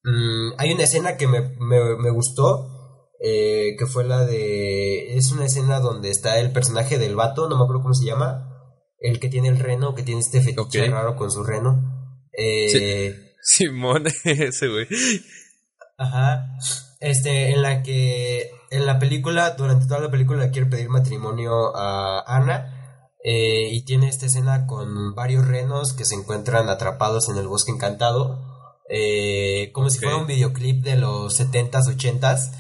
[0.03, 5.17] Mm, hay una escena que me, me, me gustó, eh, que fue la de...
[5.17, 8.51] Es una escena donde está el personaje del vato, no me acuerdo cómo se llama,
[8.99, 12.27] el que tiene el reno, que tiene este fetiche raro con su reno.
[12.37, 14.89] Eh, Simón, ese güey.
[15.99, 16.57] Ajá.
[16.99, 22.25] Este, en la que en la película, durante toda la película quiere pedir matrimonio a
[22.27, 27.47] Ana eh, y tiene esta escena con varios renos que se encuentran atrapados en el
[27.47, 28.41] bosque encantado,
[28.89, 32.51] eh, como si fuera un videoclip de los 70s, 80s,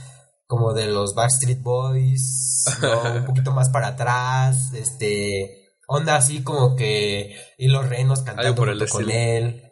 [0.46, 3.14] como de los Backstreet Boys, ¿no?
[3.20, 8.86] un poquito más para atrás, este, onda así como que y los renos cantando junto
[8.88, 9.62] con él.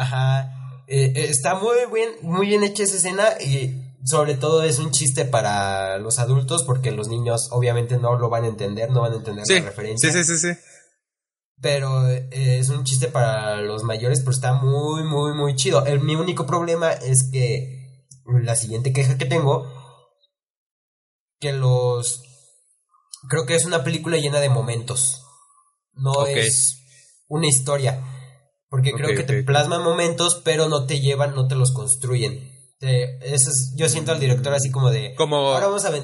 [0.00, 0.82] Ajá.
[0.86, 4.90] Eh, eh, está muy bien, muy bien hecha esa escena y sobre todo es un
[4.92, 9.12] chiste para los adultos porque los niños obviamente no lo van a entender, no van
[9.12, 10.10] a entender Sí, la referencia.
[10.10, 10.60] sí, sí, sí, sí.
[11.60, 15.84] Pero eh, es un chiste para los mayores, pero está muy, muy, muy chido.
[15.84, 18.06] El, mi único problema es que
[18.42, 19.70] la siguiente queja que tengo,
[21.38, 22.22] que los...
[23.28, 25.22] Creo que es una película llena de momentos.
[25.92, 26.78] No es
[27.28, 28.02] una historia.
[28.70, 32.48] Porque creo que te plasman momentos, pero no te llevan, no te los construyen.
[32.78, 35.14] Te- eso es- yo siento al director así como de...
[35.16, 36.02] Como Ahora vamos a ver.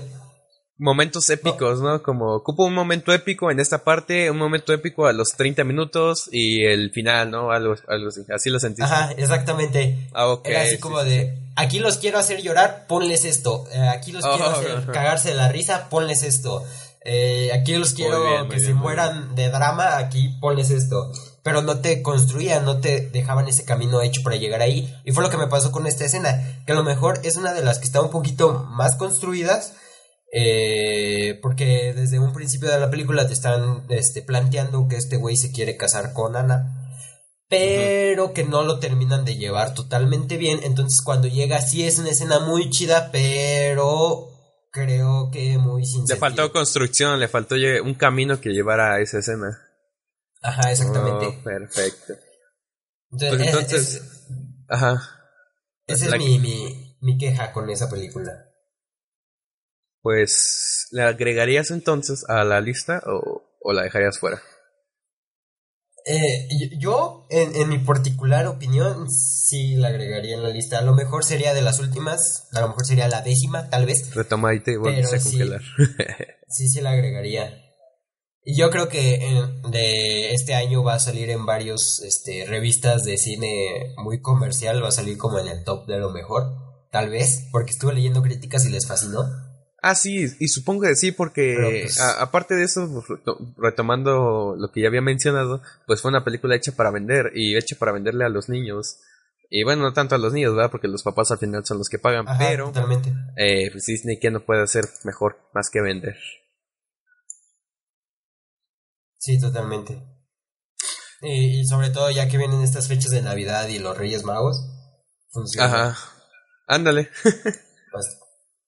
[0.78, 2.02] momentos épicos, ¿no?
[2.02, 6.28] Como ocupo un momento épico en esta parte, un momento épico a los 30 minutos
[6.30, 7.50] y el final, ¿no?
[7.50, 8.20] Algo, algo así.
[8.34, 8.84] Así lo sentiste.
[8.84, 10.08] Ajá, exactamente.
[10.12, 10.46] Ah, ok.
[10.48, 11.52] Era así sí, como sí, de, sí.
[11.56, 13.64] aquí los quiero hacer llorar, ponles esto.
[13.72, 16.62] Eh, aquí los quiero Oh, hacer cagarse de la risa, ponles esto.
[17.08, 21.10] Eh, aquí los quiero bien, que bien, se mueran de drama, aquí ponles esto.
[21.46, 24.92] Pero no te construían, no te dejaban ese camino hecho para llegar ahí.
[25.04, 27.54] Y fue lo que me pasó con esta escena, que a lo mejor es una
[27.54, 29.74] de las que está un poquito más construidas.
[30.32, 35.36] eh, porque desde un principio de la película te están este, planteando que este güey
[35.36, 36.82] se quiere casar con Ana
[37.48, 40.58] pero que no lo terminan de llevar totalmente bien.
[40.64, 44.28] Entonces cuando llega sí es una escena muy chida, pero
[44.72, 46.18] creo que muy sin Le sentido.
[46.18, 47.54] faltó construcción, le faltó
[47.84, 49.65] un camino que llevara a esa escena.
[50.46, 51.26] Ajá, exactamente.
[51.26, 52.14] Oh, perfecto.
[53.12, 54.26] entonces, Pues es- entonces, es-
[54.68, 55.02] ajá.
[55.86, 58.44] esa la- es mi, mi, mi queja con esa película.
[60.02, 64.40] Pues, ¿le agregarías entonces a la lista o, o la dejarías fuera?
[66.08, 70.78] Eh, yo, en, en mi particular opinión, sí la agregaría en la lista.
[70.78, 74.14] A lo mejor sería de las últimas, a lo mejor sería la décima, tal vez.
[74.14, 75.30] Retoma y te volviste a Pero sí.
[75.30, 75.62] congelar.
[76.48, 77.65] Sí, sí la agregaría.
[78.48, 83.02] Y yo creo que en- de este año va a salir en varios este, revistas
[83.04, 86.44] de cine muy comercial, va a salir como en el top de lo mejor,
[86.92, 89.24] tal vez, porque estuve leyendo críticas y les fascinó.
[89.82, 94.54] Ah, sí, y supongo que sí, porque pues- a- aparte de eso, pues, reto- retomando
[94.56, 97.90] lo que ya había mencionado, pues fue una película hecha para vender y hecha para
[97.92, 98.98] venderle a los niños.
[99.50, 100.70] Y bueno, no tanto a los niños, ¿verdad?
[100.70, 103.12] Porque los papás al final son los que pagan, Ajá, pero totalmente.
[103.36, 106.16] eh, pues Disney que no puede hacer mejor más que vender.
[109.18, 110.02] Sí, totalmente.
[111.22, 114.58] Y, y sobre todo ya que vienen estas fechas de Navidad y los Reyes Magos,
[115.30, 116.12] funciona Ajá.
[116.68, 117.10] Ándale.
[117.92, 118.20] bast-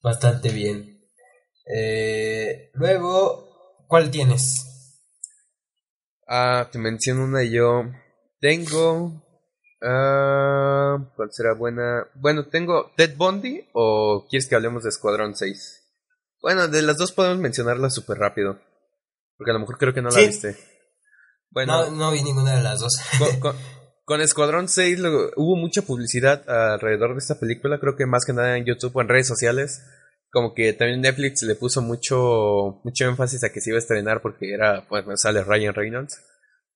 [0.03, 1.01] bastante bien.
[1.67, 4.65] Eh, luego, ¿cuál tienes?
[6.27, 7.85] Ah, te menciono una yo.
[8.41, 9.25] Tengo.
[9.83, 12.07] Ah, ¿Cuál será buena?
[12.15, 15.85] Bueno, tengo Ted Bundy o quieres que hablemos de Escuadrón 6?
[16.41, 18.61] Bueno, de las dos podemos mencionarla súper rápido.
[19.39, 20.57] Porque a lo mejor creo que no la viste.
[21.51, 23.01] Bueno, No, no vi ninguna de las dos.
[23.19, 23.57] con, con-
[24.05, 28.33] con Escuadrón 6 lo- hubo mucha publicidad alrededor de esta película, creo que más que
[28.33, 29.83] nada en YouTube o en redes sociales.
[30.31, 34.21] Como que también Netflix le puso mucho, mucho énfasis a que se iba a estrenar
[34.21, 36.21] porque era, pues me sale Ryan Reynolds.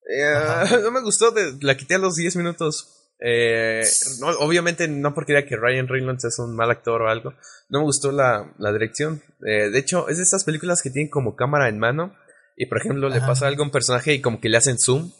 [0.09, 0.33] Eh,
[0.83, 2.99] no me gustó, de- la quité a los 10 minutos.
[3.25, 3.83] Eh,
[4.19, 7.33] no, obviamente no porque diga que Ryan Reynolds es un mal actor o algo.
[7.69, 9.21] No me gustó la, la dirección.
[9.47, 12.15] Eh, de hecho, es de estas películas que tienen como cámara en mano.
[12.57, 15.11] Y por ejemplo, le pasa algo a un personaje y como que le hacen zoom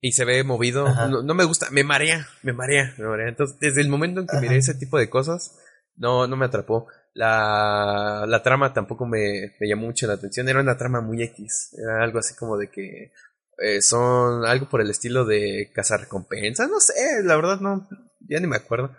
[0.00, 0.88] y se ve movido.
[1.08, 3.28] No, no me gusta, me marea, me marea, me marea.
[3.28, 4.42] Entonces, desde el momento en que Ajá.
[4.42, 5.58] miré ese tipo de cosas,
[5.96, 6.86] no, no me atrapó.
[7.14, 10.48] La, la trama tampoco me, me llamó mucho la atención.
[10.48, 11.76] Era una trama muy X.
[11.78, 13.12] Era algo así como de que
[13.58, 16.68] eh, son algo por el estilo de cazar recompensas.
[16.70, 16.94] No sé,
[17.24, 17.86] la verdad no,
[18.20, 18.96] ya ni me acuerdo.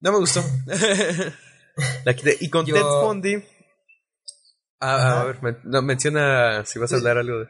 [0.00, 0.42] No me gustó.
[2.04, 2.36] La quité.
[2.40, 3.44] Y con Yo- Ted Bundy.
[4.80, 5.20] Ah, Ajá.
[5.20, 7.46] a ver, men- no, menciona si vas a hablar algo de.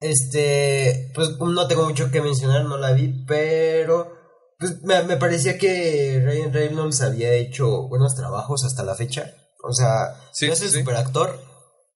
[0.00, 4.12] Este, pues no tengo mucho que mencionar, no la vi, pero
[4.58, 9.32] pues me, me parecía que Ryan Reynolds había hecho buenos trabajos hasta la fecha.
[9.64, 10.78] O sea, Sí, no es el sí.
[10.78, 11.40] super actor,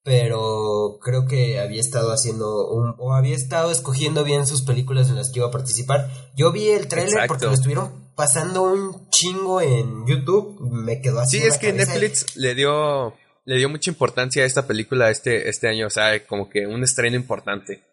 [0.03, 5.15] pero creo que había estado haciendo un, o había estado escogiendo bien sus películas en
[5.17, 6.11] las que iba a participar.
[6.37, 7.29] Yo vi el tráiler Exacto.
[7.35, 11.39] porque lo estuvieron pasando un chingo en YouTube, me quedó así.
[11.39, 11.73] Sí, es que.
[11.73, 16.25] Netflix le dio le dio mucha importancia a esta película este este año, o sea,
[16.27, 17.85] como que un estreno importante.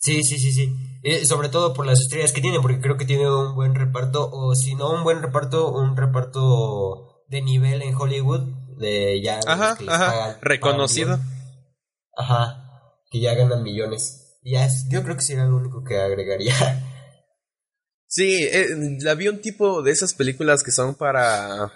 [0.00, 0.72] Sí, sí, sí, sí.
[1.02, 4.30] Eh, sobre todo por las estrellas que tiene, porque creo que tiene un buen reparto,
[4.30, 8.42] o si no un buen reparto, un reparto de nivel en Hollywood,
[8.78, 9.40] de ya...
[9.46, 11.16] Ajá, que ajá, pagan- reconocido.
[11.18, 11.26] pagan.
[12.16, 14.38] Ajá, que ya ganan millones.
[14.44, 16.54] Ya es- yo creo que sería lo único que agregaría.
[18.06, 18.68] Sí, eh,
[19.00, 21.70] la vi un tipo de esas películas que son para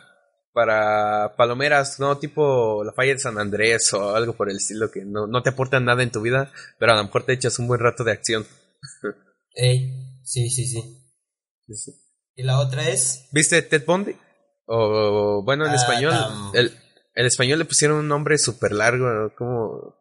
[0.52, 2.18] para palomeras, ¿no?
[2.18, 5.50] Tipo La Falla de San Andrés o algo por el estilo que no, no te
[5.50, 8.12] aportan nada en tu vida, pero a lo mejor te echas un buen rato de
[8.12, 8.46] acción.
[9.54, 10.98] Ey, sí, sí, sí.
[12.34, 13.28] Y la otra es...
[13.32, 14.16] ¿Viste Ted Bundy?
[14.66, 16.78] O, bueno, en Ah, español, tam- el,
[17.14, 19.34] el español le pusieron un nombre súper largo, ¿no?
[19.34, 19.94] como...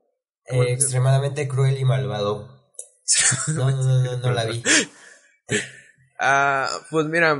[0.50, 2.60] ¿Cómo Eh, extremadamente cruel y malvado.
[3.50, 4.64] No, no, no, no, no la vi.
[6.20, 7.38] Ah, pues mira,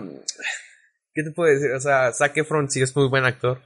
[1.14, 1.72] ¿qué te puedo decir?
[1.72, 3.62] O sea, Zac Efron sí es muy buen actor.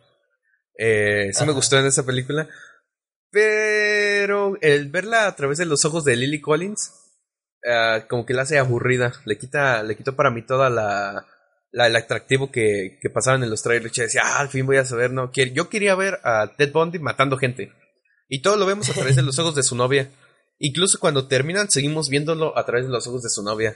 [0.77, 2.47] Eh, sí me gustó en esa película.
[3.31, 6.93] Pero el verla a través de los ojos de Lily Collins,
[7.69, 9.13] ah, como que la hace aburrida.
[9.25, 11.25] Le quita, le quitó para mí toda la,
[11.71, 13.93] la- el atractivo que, que pasaban en los trailers.
[13.93, 15.31] Yo decía, ah, al fin voy a saber, no.
[15.33, 17.71] Yo quería ver a Ted Bundy matando gente.
[18.29, 20.09] Y todo lo vemos a través de los ojos de su novia.
[20.57, 23.75] Incluso cuando terminan, seguimos viéndolo a través de los ojos de su novia.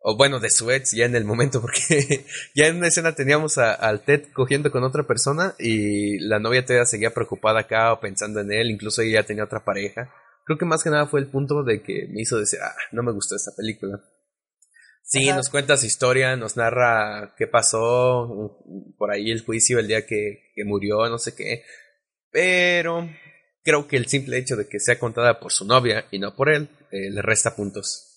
[0.00, 3.58] O bueno, de su ex, ya en el momento, porque ya en una escena teníamos
[3.58, 8.00] a- al Ted cogiendo con otra persona y la novia todavía seguía preocupada acá o
[8.00, 10.12] pensando en él, incluso ella ya tenía otra pareja.
[10.44, 13.02] Creo que más que nada fue el punto de que me hizo decir, ah, no
[13.02, 14.00] me gustó esta película.
[15.02, 15.36] Sí, Ajá.
[15.38, 18.62] nos cuenta su historia, nos narra qué pasó,
[18.98, 21.64] por ahí el juicio, el día que, que murió, no sé qué.
[22.30, 23.08] Pero
[23.64, 26.48] creo que el simple hecho de que sea contada por su novia y no por
[26.50, 28.07] él, eh, le resta puntos.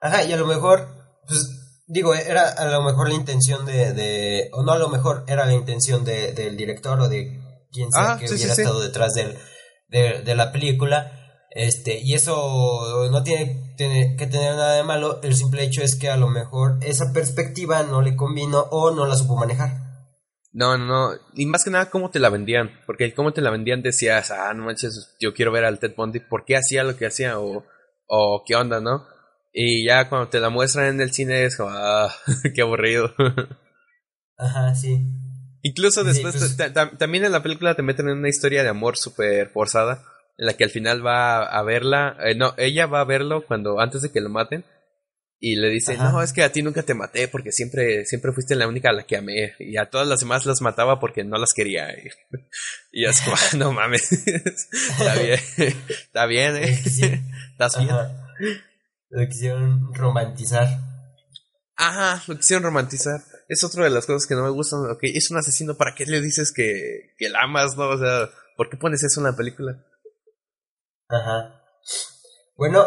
[0.00, 0.88] Ajá, y a lo mejor,
[1.26, 5.24] pues, digo, era a lo mejor la intención de, de o no a lo mejor
[5.26, 7.40] era la intención de, del director o de
[7.72, 8.62] quien sea Ah, que sí, hubiera sí.
[8.62, 9.36] estado detrás del,
[9.88, 11.12] de, de la película.
[11.50, 15.96] Este, y eso no tiene, tiene que tener nada de malo, el simple hecho es
[15.96, 19.88] que a lo mejor esa perspectiva no le convino o no la supo manejar.
[20.52, 21.18] No, no, no.
[21.34, 22.70] Y más que nada, cómo te la vendían.
[22.86, 26.20] Porque cómo te la vendían decías, ah, no manches, yo quiero ver al Ted Bundy.
[26.20, 27.38] ¿Por qué hacía lo que hacía?
[27.38, 27.64] O,
[28.08, 29.06] o qué onda, ¿no?
[29.60, 32.14] Y ya cuando te la muestran en el cine es como, ah,
[32.54, 33.12] qué aburrido.
[34.36, 35.04] Ajá, sí.
[35.62, 38.68] Incluso Sí, después, pues- ta- también en la película te meten en una historia de
[38.68, 40.04] amor súper forzada.
[40.36, 42.16] En la que al final va a verla.
[42.24, 44.64] eh, no, ella va a verlo cuando, antes de que lo maten.
[45.40, 46.12] Y le dice, Ajá.
[46.12, 48.92] no, es que a ti nunca te maté porque siempre, siempre fuiste la única a
[48.92, 49.54] la que amé.
[49.58, 51.88] Y a todas las demás las mataba porque no las quería.
[52.92, 54.12] Y, yo es como, "Ah, no mames.
[54.26, 55.40] está bien.
[55.88, 56.80] Está bien, eh.
[57.50, 57.90] Estás bien.
[57.90, 58.24] Ajá.
[59.10, 60.68] Lo quisieron romantizar.
[61.76, 63.20] Ajá, lo quisieron romantizar.
[63.48, 64.90] Es otra de las cosas que no me gustan.
[64.90, 67.88] Ok, es un asesino, ¿para qué le dices que, que la amas, no?
[67.88, 69.84] O sea, ¿por qué pones eso en la película?
[71.08, 71.62] Ajá.
[72.56, 72.86] Bueno,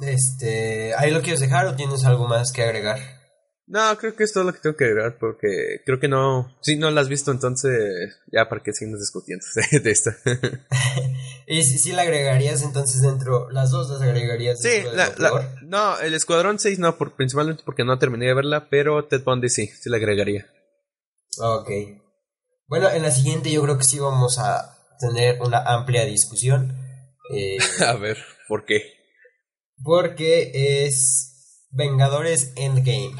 [0.00, 2.98] este, ¿ahí lo quieres dejar o tienes algo más que agregar?
[3.66, 6.76] No, creo que es todo lo que tengo que agregar porque creo que no, si
[6.76, 10.16] no la has visto, entonces ya para qué seguimos discutiendo de, de esta.
[11.46, 15.14] Y si, si la agregarías entonces dentro, las dos las agregarías sí, dentro de la,
[15.14, 15.42] peor?
[15.42, 19.22] la- no, el Escuadrón 6 no, por, principalmente porque no terminé de verla, pero Ted
[19.24, 20.46] Bundy sí, sí la agregaría.
[21.38, 21.68] Ok.
[22.68, 26.74] Bueno, en la siguiente yo creo que sí vamos a tener una amplia discusión.
[27.34, 28.82] eh, A ver, ¿por qué?
[29.82, 33.14] porque es Vengadores Endgame.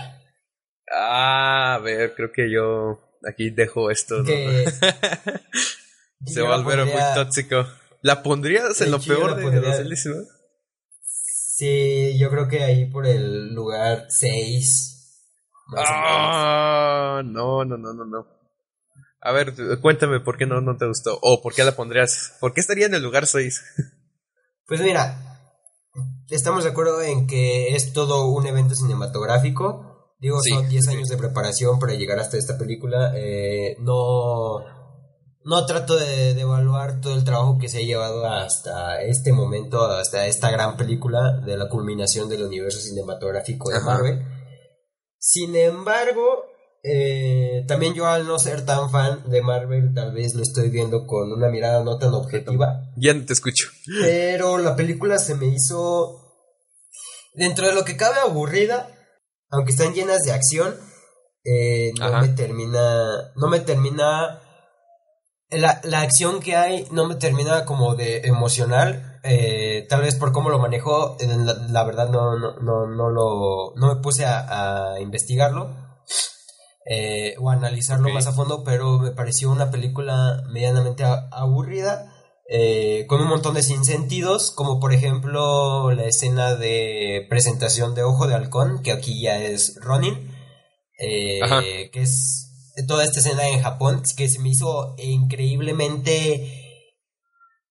[0.95, 4.23] Ah, a ver, creo que yo aquí dejo esto.
[6.27, 7.67] Se va a volver muy tóxico.
[8.03, 10.27] ¿La pondrías De en lo peor de pondría- 2019?
[11.05, 14.89] Sí, yo creo que ahí por el lugar 6.
[15.77, 18.27] Ah, no, no, no, no, no.
[19.21, 21.19] A ver, cuéntame por qué no, no te gustó.
[21.23, 22.35] O por qué la pondrías.
[22.41, 23.63] ¿Por qué estaría en el lugar 6?
[24.65, 25.19] Pues mira,
[26.31, 29.92] estamos de acuerdo en que es todo un evento cinematográfico.
[30.23, 30.91] Digo, Sí, son 10 sí.
[30.93, 33.13] años de preparación para llegar hasta esta película.
[33.17, 34.61] Eh, no,
[35.45, 39.85] no trato de, de evaluar todo el trabajo que se ha llevado hasta este momento,
[39.85, 43.85] hasta esta gran película de la culminación del universo cinematográfico de Ajá.
[43.87, 44.23] Marvel.
[45.19, 46.45] Sin embargo,
[46.85, 51.05] eh, también yo al no ser tan fan de Marvel, tal vez lo estoy viendo
[51.05, 52.93] con una mirada no tan objetiva.
[52.97, 53.69] Ya no te escucho.
[54.01, 56.33] Pero la película se me hizo,
[57.35, 58.89] dentro de lo que cabe, aburrida,
[59.53, 60.75] aunque están llenas de acción,
[61.45, 62.21] eh, no Ajá.
[62.23, 64.41] me termina, no me termina,
[65.51, 70.33] la, la acción que hay no me termina como de emocional, eh, tal vez por
[70.33, 74.25] cómo lo manejó, eh, la, la verdad no, no, no, no lo, no me puse
[74.25, 75.77] a, a investigarlo.
[76.85, 82.12] eh, o analizarlo más a fondo, pero me pareció una película medianamente aburrida
[82.55, 88.27] eh, con un montón de sinsentidos, como por ejemplo la escena de presentación de Ojo
[88.27, 90.31] de Halcón, que aquí ya es Ronin,
[90.99, 96.77] eh, que es toda esta escena en Japón, que se me hizo increíblemente,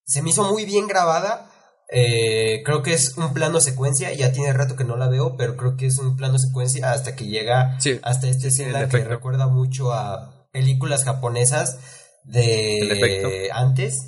[0.04, 1.48] se me hizo muy bien grabada.
[1.94, 5.58] Eh, creo que es un plano secuencia, ya tiene rato que no la veo, pero
[5.58, 8.00] creo que es un plano secuencia hasta que llega Sí.
[8.02, 11.78] hasta esta escena que recuerda mucho a películas japonesas
[12.24, 14.08] de antes.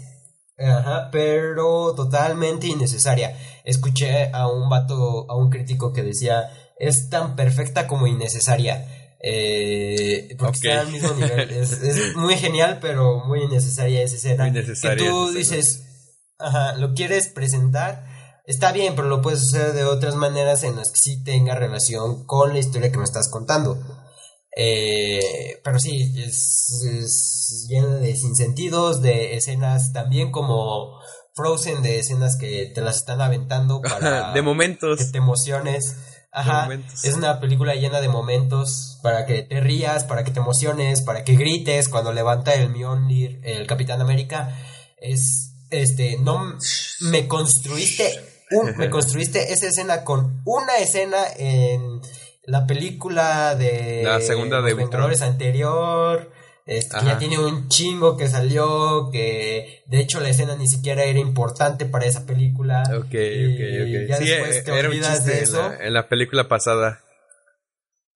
[0.64, 3.38] Ajá, pero totalmente innecesaria.
[3.64, 8.86] Escuché a un vato, a un crítico que decía, es tan perfecta como innecesaria.
[9.26, 11.50] Eh, porque está al mismo nivel.
[11.52, 14.44] Es, es muy genial, pero muy innecesaria esa escena.
[14.46, 15.84] Muy Que tú dices,
[16.40, 18.06] ajá, lo quieres presentar,
[18.46, 22.26] está bien, pero lo puedes hacer de otras maneras en las que sí tenga relación
[22.26, 23.78] con la historia que me estás contando.
[24.56, 31.00] Eh, pero sí, es, es llena de sinsentidos, de escenas también como
[31.34, 35.00] Frozen, de escenas que te las están aventando para de momentos.
[35.00, 35.96] que te emociones.
[36.36, 36.68] Ajá,
[37.04, 41.24] es una película llena de momentos para que te rías, para que te emociones, para
[41.24, 44.56] que grites cuando levanta el Mjolnir, el Capitán América.
[44.98, 46.58] Es, este, no
[47.02, 48.20] me construiste,
[48.52, 52.02] un- me construiste esa escena con una escena en
[52.46, 56.32] la película de La segunda de Los Vengadores anterior.
[56.66, 61.04] este, que ya tiene un chingo que salió, que de hecho la escena ni siquiera
[61.04, 62.84] era importante para esa película.
[62.90, 64.10] Ok, ok, Y ok.
[64.10, 65.58] ya Sí, después te era un olvidas chiste de en eso.
[65.70, 67.02] la, en la película pasada.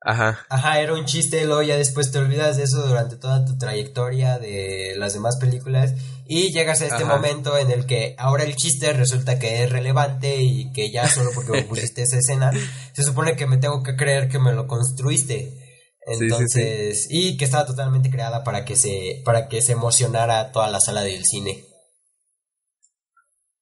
[0.07, 0.45] Ajá.
[0.47, 4.39] Ajá, era un chiste, luego ya después te olvidas de eso durante toda tu trayectoria
[4.39, 5.95] de las demás películas
[6.25, 7.17] y llegas a este Ajá.
[7.17, 11.31] momento en el que ahora el chiste resulta que es relevante y que ya solo
[11.35, 12.53] porque me pusiste esa escena,
[12.93, 15.51] se supone que me tengo que creer que me lo construiste.
[16.07, 16.23] Sí, sí, sí.
[16.23, 20.79] Entonces, y que estaba totalmente creada para que se para que se emocionara toda la
[20.79, 21.65] sala del cine.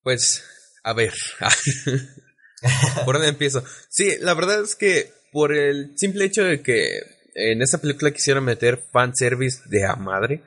[0.03, 0.43] Pues,
[0.83, 1.15] a ver.
[3.03, 3.63] ¿Por dónde empiezo?
[3.89, 7.01] Sí, la verdad es que por el simple hecho de que
[7.33, 10.41] en esta película quisieron meter fanservice de a madre,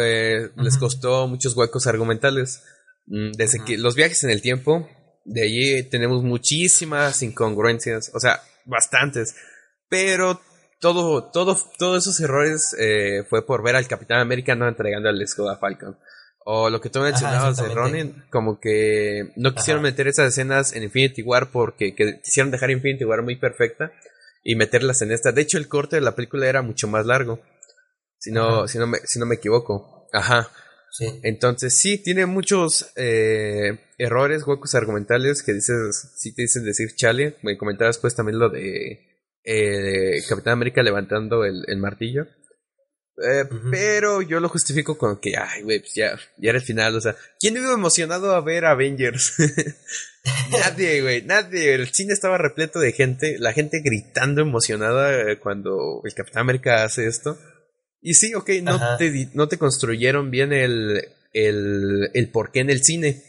[0.00, 2.62] eh, les costó muchos huecos argumentales.
[3.04, 4.88] Mm, Desde que los viajes en el tiempo,
[5.26, 9.36] de allí tenemos muchísimas incongruencias, o sea, bastantes.
[9.90, 10.40] Pero
[10.80, 15.20] todo, todo, todos esos errores eh, fue por ver al Capitán América no entregando el
[15.20, 15.98] escudo a Falcon.
[16.48, 18.02] O lo que tú mencionabas de exactamente.
[18.04, 19.90] Ronin, como que no quisieron Ajá.
[19.90, 23.90] meter esas escenas en Infinity War porque que quisieron dejar Infinity War muy perfecta
[24.44, 25.32] y meterlas en esta.
[25.32, 27.40] De hecho, el corte de la película era mucho más largo,
[28.18, 28.68] si no, Ajá.
[28.68, 30.06] si no, me, si no me equivoco.
[30.12, 30.48] Ajá.
[30.92, 31.18] Sí.
[31.24, 37.38] Entonces sí, tiene muchos eh, errores, huecos argumentales que dices, sí te dicen decir chale.
[37.42, 39.00] Me comentabas pues también lo de
[39.42, 42.28] eh, Capitán América levantando el, el martillo.
[43.18, 43.44] Eh.
[43.70, 46.94] Pero yo lo justifico con que, ay, güey, pues ya, ya era el final.
[46.96, 49.34] O sea, ¿quién iba emocionado a ver Avengers?
[50.50, 51.74] nadie, güey, nadie.
[51.74, 56.84] El cine estaba repleto de gente, la gente gritando emocionada eh, cuando el Capitán América
[56.84, 57.38] hace esto.
[58.02, 58.98] Y sí, ok, no Ajá.
[58.98, 63.22] te, no te construyeron bien el, el, el por qué en el cine.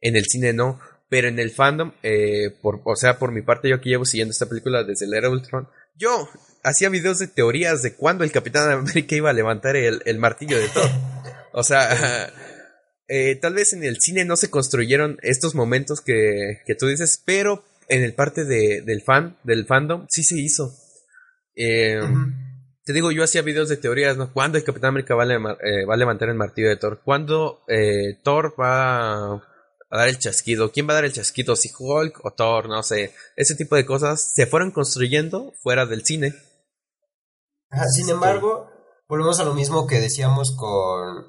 [0.00, 0.80] En el cine no.
[1.08, 4.32] Pero en el fandom, eh, por, o sea, por mi parte, yo que llevo siguiendo
[4.32, 6.28] esta película desde el Era Ultron, yo
[6.62, 10.58] hacía videos de teorías de cuándo el Capitán América iba a levantar el, el martillo
[10.58, 10.90] de Thor.
[11.52, 12.30] O sea,
[13.08, 17.22] eh, tal vez en el cine no se construyeron estos momentos que, que tú dices,
[17.24, 20.74] pero en el parte de, del fan, del fandom, sí se hizo.
[21.54, 22.32] Eh, Ujú.
[22.84, 24.32] te digo, yo hacía videos de teorías, ¿no?
[24.32, 27.00] ¿Cuándo el Capitán América va a, eh, va a levantar el martillo de Thor?
[27.04, 29.42] ¿Cuándo eh, Thor va a
[29.90, 30.72] dar el chasquido?
[30.72, 31.56] ¿Quién va a dar el chasquido?
[31.56, 32.68] ¿Si Hulk o Thor?
[32.68, 33.14] No sé.
[33.36, 36.34] Ese tipo de cosas se fueron construyendo fuera del cine.
[37.70, 38.70] Ajá, sin embargo,
[39.08, 41.26] volvemos a lo mismo que decíamos con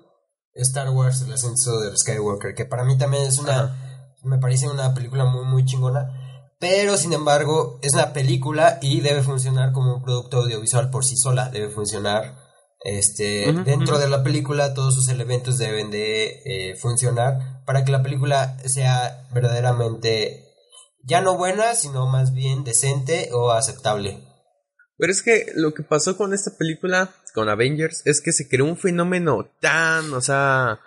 [0.54, 4.94] Star Wars, el ascenso de Skywalker, que para mí también es una, me parece una
[4.94, 10.04] película muy, muy chingona, pero sin embargo es una película y debe funcionar como un
[10.04, 12.36] producto audiovisual por sí sola, debe funcionar,
[12.82, 18.04] este, dentro de la película todos sus elementos deben de eh, funcionar para que la
[18.04, 20.46] película sea verdaderamente
[21.04, 24.24] ya no buena, sino más bien decente o aceptable.
[24.98, 28.66] Pero es que lo que pasó con esta película, con Avengers, es que se creó
[28.66, 30.80] un fenómeno tan, o sea,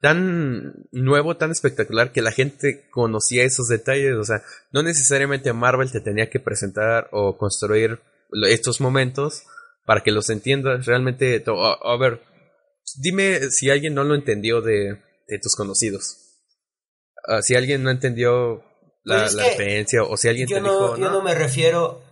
[0.00, 4.16] tan nuevo, tan espectacular que la gente conocía esos detalles.
[4.16, 4.42] O sea,
[4.72, 8.00] no necesariamente Marvel te tenía que presentar o construir
[8.48, 9.44] estos momentos
[9.88, 10.84] para que los entiendas.
[10.84, 12.20] Realmente, a, a ver,
[13.00, 16.36] dime si alguien no lo entendió de, de tus conocidos.
[17.26, 18.62] Ah, si alguien no entendió
[19.02, 21.10] la, Pues es la que referencia o si alguien yo te no, dijo, yo "No,
[21.10, 22.02] no me refiero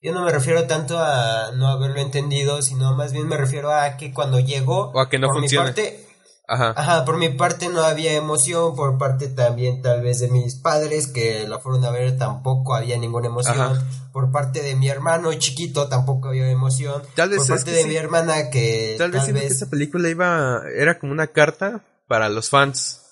[0.00, 3.96] yo no me refiero tanto a no haberlo entendido sino más bien me refiero a
[3.96, 5.68] que cuando llegó O a que no por funcione.
[5.68, 6.07] mi parte
[6.50, 6.72] Ajá.
[6.76, 11.06] ajá por mi parte no había emoción por parte también tal vez de mis padres
[11.06, 13.84] que la fueron a ver tampoco había ninguna emoción Ajá.
[14.12, 17.88] por parte de mi hermano chiquito tampoco había emoción Tal vez por parte de sí.
[17.88, 20.62] mi hermana que Tal vez siento que esta película iba.
[20.74, 23.02] Era como una carta para los fans.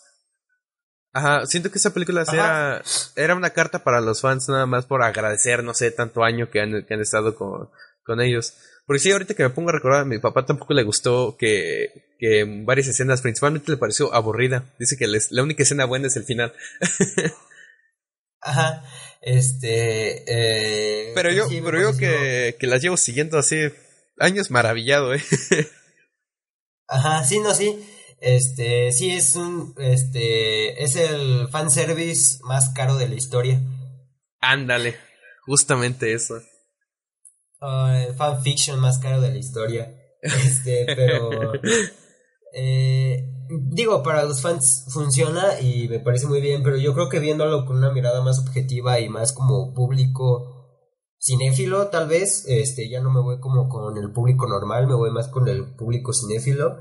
[1.12, 2.82] Ajá, siento que esta película era,
[3.16, 6.60] era una carta para los fans, nada más por agradecer, no sé, tanto año que
[6.60, 7.70] han, que han estado con,
[8.04, 8.54] con ellos.
[8.86, 12.14] Porque sí, ahorita que me pongo a recordar, a mi papá tampoco le gustó que,
[12.20, 14.72] que en varias escenas, principalmente le pareció aburrida.
[14.78, 16.52] Dice que les- la única escena buena es el final.
[18.40, 18.84] Ajá.
[19.22, 20.22] Este.
[20.28, 23.56] Eh, pero yo, sí, pero yo que, que las llevo siguiendo así
[24.20, 25.22] años maravillado, ¿eh?
[26.86, 27.84] Ajá, sí, no, sí.
[28.20, 29.74] Este, sí, es un.
[29.78, 30.82] Este.
[30.84, 33.60] Es el fanservice más caro de la historia.
[34.40, 34.96] Ándale,
[35.44, 36.40] justamente eso.
[37.94, 39.94] El fanfiction más caro de la historia.
[40.22, 41.52] Este, pero.
[42.52, 47.20] eh, digo, para los fans funciona y me parece muy bien, pero yo creo que
[47.20, 50.52] viéndolo con una mirada más objetiva y más como público
[51.20, 55.10] cinéfilo, tal vez, este, ya no me voy como con el público normal, me voy
[55.10, 56.76] más con el público cinéfilo.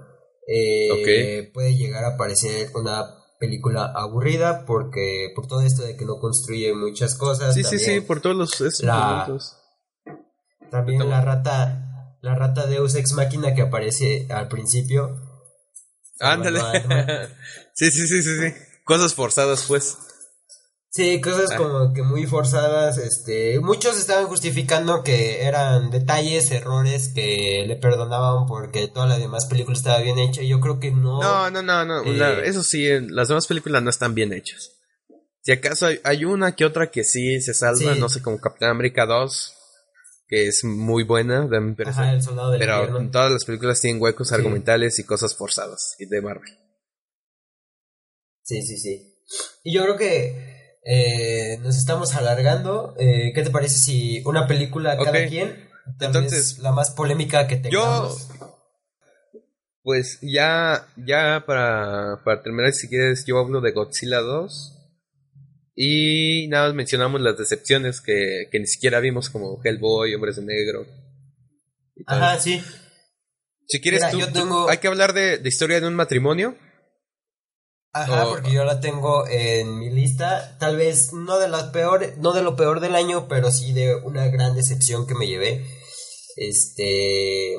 [0.47, 3.03] Eh, Puede llegar a parecer una
[3.39, 7.53] película aburrida porque por todo esto de que no construye muchas cosas.
[7.53, 9.27] Sí, sí, sí, por todos los esos La-.
[10.71, 15.19] También la rata, la rata Deus Ex Máquina que aparece al principio.
[16.19, 16.59] Ándale.
[17.77, 18.53] Sí, sí, sí, sí, sí.
[18.85, 19.97] Cosas forzadas, pues.
[20.89, 21.57] Sí, cosas Ah.
[21.57, 28.45] como que muy forzadas, este, muchos estaban justificando que eran detalles, errores que le perdonaban
[28.45, 30.41] porque toda la demás película estaba bien hecha.
[30.41, 31.21] y Yo creo que no.
[31.21, 32.03] No, no, no, no.
[32.03, 34.71] Eh, la- eso sí, las demás películas no están bien hechas.
[35.41, 37.99] Si acaso hay, hay una que otra que sí se salva, Sí.
[37.99, 39.53] no sé, como Capitán América 2,
[40.27, 42.03] que es muy buena, de mi parecer.
[42.03, 43.11] Ajá, el soldado del Pero invierno.
[43.11, 44.35] todas las películas tienen huecos Sí.
[44.35, 46.51] argumentales y cosas forzadas y de Marvel.
[48.43, 49.15] Sí, sí, sí.
[49.63, 50.55] Y yo creo que
[50.85, 52.93] eh, nos estamos alargando.
[52.99, 55.67] Eh, ¿Qué te parece si una película cada quien?
[55.99, 58.27] Entonces, vez la más polémica que Yo, tengamos.
[59.81, 64.71] pues ya, ya para, para terminar, si quieres, yo hablo de Godzilla 2.
[65.75, 70.43] Y nada más mencionamos las decepciones que, que ni siquiera vimos, como Hellboy, Hombres de
[70.45, 70.85] Negro.
[72.07, 72.61] Ajá, sí.
[73.67, 75.95] Si quieres, Mira, tú, yo tú- tengo- hay que hablar de, de historia de un
[75.95, 76.55] matrimonio.
[77.91, 80.57] Ajá, porque yo la tengo en mi lista.
[80.59, 83.95] Tal vez no de las peores, no de lo peor del año, pero sí de
[83.95, 85.65] una gran decepción que me llevé.
[86.35, 87.55] Este.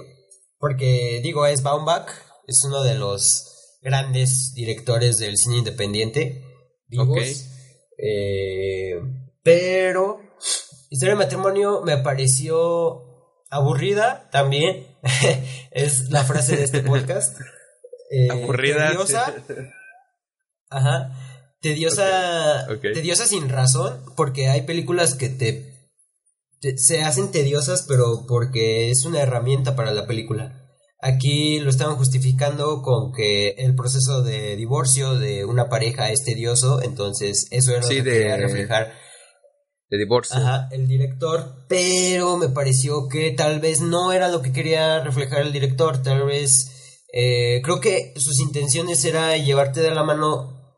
[0.58, 2.08] Porque, digo, es Baumbach.
[2.46, 6.42] Es uno de los grandes directores del cine independiente.
[6.86, 7.08] Vivos.
[7.08, 7.55] Ok.
[7.98, 9.00] Eh,
[9.42, 10.20] pero.
[10.88, 13.02] Historia de matrimonio me pareció
[13.50, 14.86] aburrida también.
[15.70, 17.38] es la frase de este podcast.
[18.10, 18.88] Eh, Aburrida.
[18.90, 19.34] tediosa.
[20.70, 21.12] Ajá.
[21.60, 22.66] Tediosa.
[22.80, 24.04] Tediosa sin razón.
[24.16, 25.90] Porque hay películas que te,
[26.60, 30.65] te- se hacen tediosas, pero porque es una herramienta para la película.
[30.98, 36.82] Aquí lo estaban justificando con que el proceso de divorcio de una pareja es tedioso,
[36.82, 38.92] entonces eso era Sí, lo que de- quería reflejar
[39.90, 40.36] De divorcio.
[40.36, 45.42] Ajá, el director, pero me pareció que tal vez no era lo que quería reflejar
[45.42, 50.74] el director, tal vez eh, creo que sus intenciones era llevarte de la mano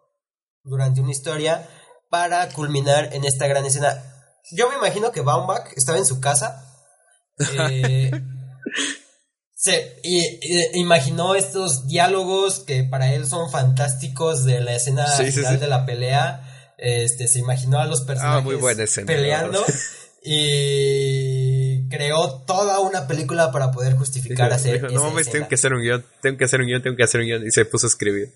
[0.65, 1.67] durante una historia
[2.11, 4.03] para culminar en esta gran escena.
[4.53, 6.65] Yo me imagino que Baumbach estaba en su casa.
[7.71, 8.11] eh,
[9.61, 15.33] se y- y- imaginó estos diálogos que para él son fantásticos de la escena Sí,
[15.33, 15.61] final sí.
[15.61, 16.75] de la pelea.
[16.79, 19.65] Este, se imaginó a los personajes Ah, muy buena escena, la peleando
[20.23, 25.33] y creó toda una película para poder justificar Dijo, hacer dijo, no mames, escena".
[25.33, 27.47] tengo que hacer un guion, tengo que hacer un guion, tengo que hacer un guion.
[27.47, 28.31] Y se puso a escribir.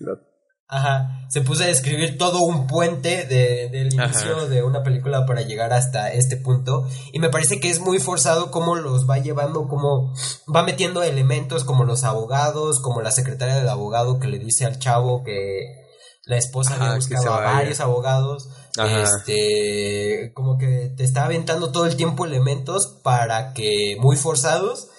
[0.67, 4.45] Ajá, se puso a describir todo un puente de, del inicio Ajá.
[4.47, 6.87] de una película para llegar hasta este punto.
[7.11, 10.13] Y me parece que es muy forzado cómo los va llevando, cómo
[10.53, 14.79] va metiendo elementos como los abogados, como la secretaria del abogado que le dice al
[14.79, 15.83] chavo que
[16.25, 18.49] la esposa Ajá, había buscado a varios abogados.
[18.77, 19.03] Ajá.
[19.03, 24.89] Este, como que te está aventando todo el tiempo elementos para que, muy forzados,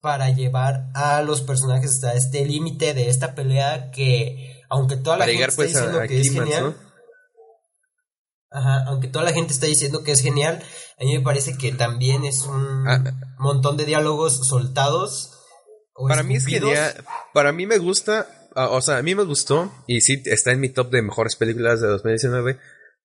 [0.00, 5.24] para llevar a los personajes hasta este límite de esta pelea que, aunque toda la
[5.24, 6.86] Para gente llegar está pues diciendo a, a que es genial, ¿no?
[8.50, 10.62] Ajá, aunque toda la gente está diciendo que es genial,
[10.98, 13.02] a mí me parece que también es un Ah.
[13.38, 15.32] montón de diálogos soltados.
[15.94, 17.04] o Para mí es genial.
[17.34, 18.26] Para mí me gusta.
[18.54, 19.70] ah, o sea, a mí me gustó.
[19.86, 22.58] Y sí, está en mi top de mejores películas de 2019.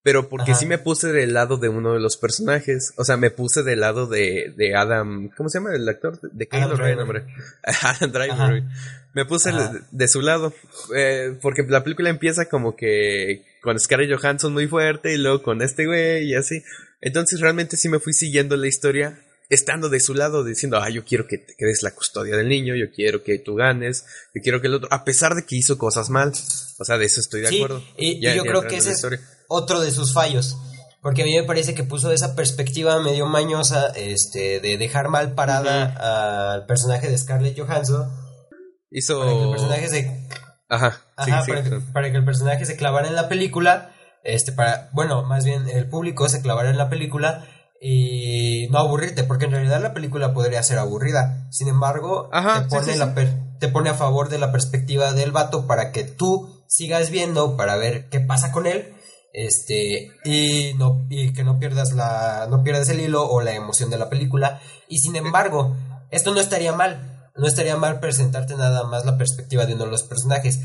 [0.03, 0.59] Pero porque Ajá.
[0.59, 2.93] sí me puse del lado de uno de los personajes.
[2.97, 5.29] O sea, me puse del lado de, de Adam.
[5.37, 6.19] ¿Cómo se llama el actor?
[6.21, 6.99] De Kylo Adam Driver.
[6.99, 7.25] hombre.
[7.63, 8.31] Adam Driver.
[8.31, 8.51] Ajá.
[9.13, 9.51] Me puse
[9.91, 10.53] de su lado.
[10.95, 15.61] Eh, porque la película empieza como que con Scarlett Johansson muy fuerte y luego con
[15.61, 16.63] este güey y así.
[16.99, 19.19] Entonces realmente sí me fui siguiendo la historia
[19.51, 22.73] estando de su lado diciendo, ah, yo quiero que te quedes la custodia del niño,
[22.73, 25.77] yo quiero que tú ganes, yo quiero que el otro, a pesar de que hizo
[25.77, 26.31] cosas mal.
[26.81, 27.83] O sea, de eso estoy de Sí, acuerdo.
[27.97, 29.05] y, Ya- yo ya creo que ese es
[29.47, 30.57] otro de sus fallos.
[31.01, 35.33] Porque a mí me parece que puso esa perspectiva medio mañosa este, de dejar mal
[35.33, 38.07] parada al personaje de Scarlett Johansson
[38.91, 39.19] Hizo...
[39.19, 40.27] para que el personaje se
[40.69, 41.75] Ajá, Ajá, sí, para, que, sí.
[41.91, 45.89] para que el personaje se clavara en la película este, para, bueno, más bien el
[45.89, 47.47] público se clavará en la película
[47.81, 51.47] y no aburrirte, porque en realidad la película podría ser aburrida.
[51.49, 55.13] Sin embargo, Ajá, te, pone sí, la per- te pone a favor de la perspectiva
[55.13, 58.95] del vato para que tú sigas viendo, para ver qué pasa con él.
[59.33, 63.89] Este, y no, y que no pierdas la, no pierdas el hilo o la emoción
[63.89, 64.61] de la película.
[64.87, 65.75] Y sin embargo,
[66.09, 67.29] esto no estaría mal.
[67.35, 70.59] No estaría mal presentarte nada más la perspectiva de uno de los personajes.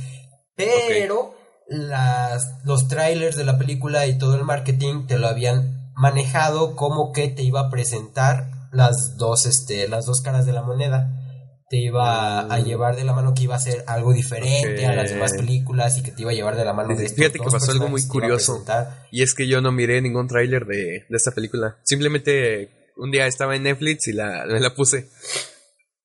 [0.54, 1.34] Pero
[1.68, 7.12] las, los trailers de la película y todo el marketing te lo habían manejado como
[7.12, 11.25] que te iba a presentar las dos, este, las dos caras de la moneda.
[11.68, 14.94] Te iba a, a llevar de la mano que iba a ser algo diferente a
[14.94, 17.44] las demás películas y que te iba a llevar de la mano de Fíjate que
[17.44, 18.64] pasó algo muy curioso.
[19.10, 21.78] Y es que yo no miré ningún tráiler de, de esta película.
[21.82, 25.08] Simplemente un día estaba en Netflix y la, me la puse.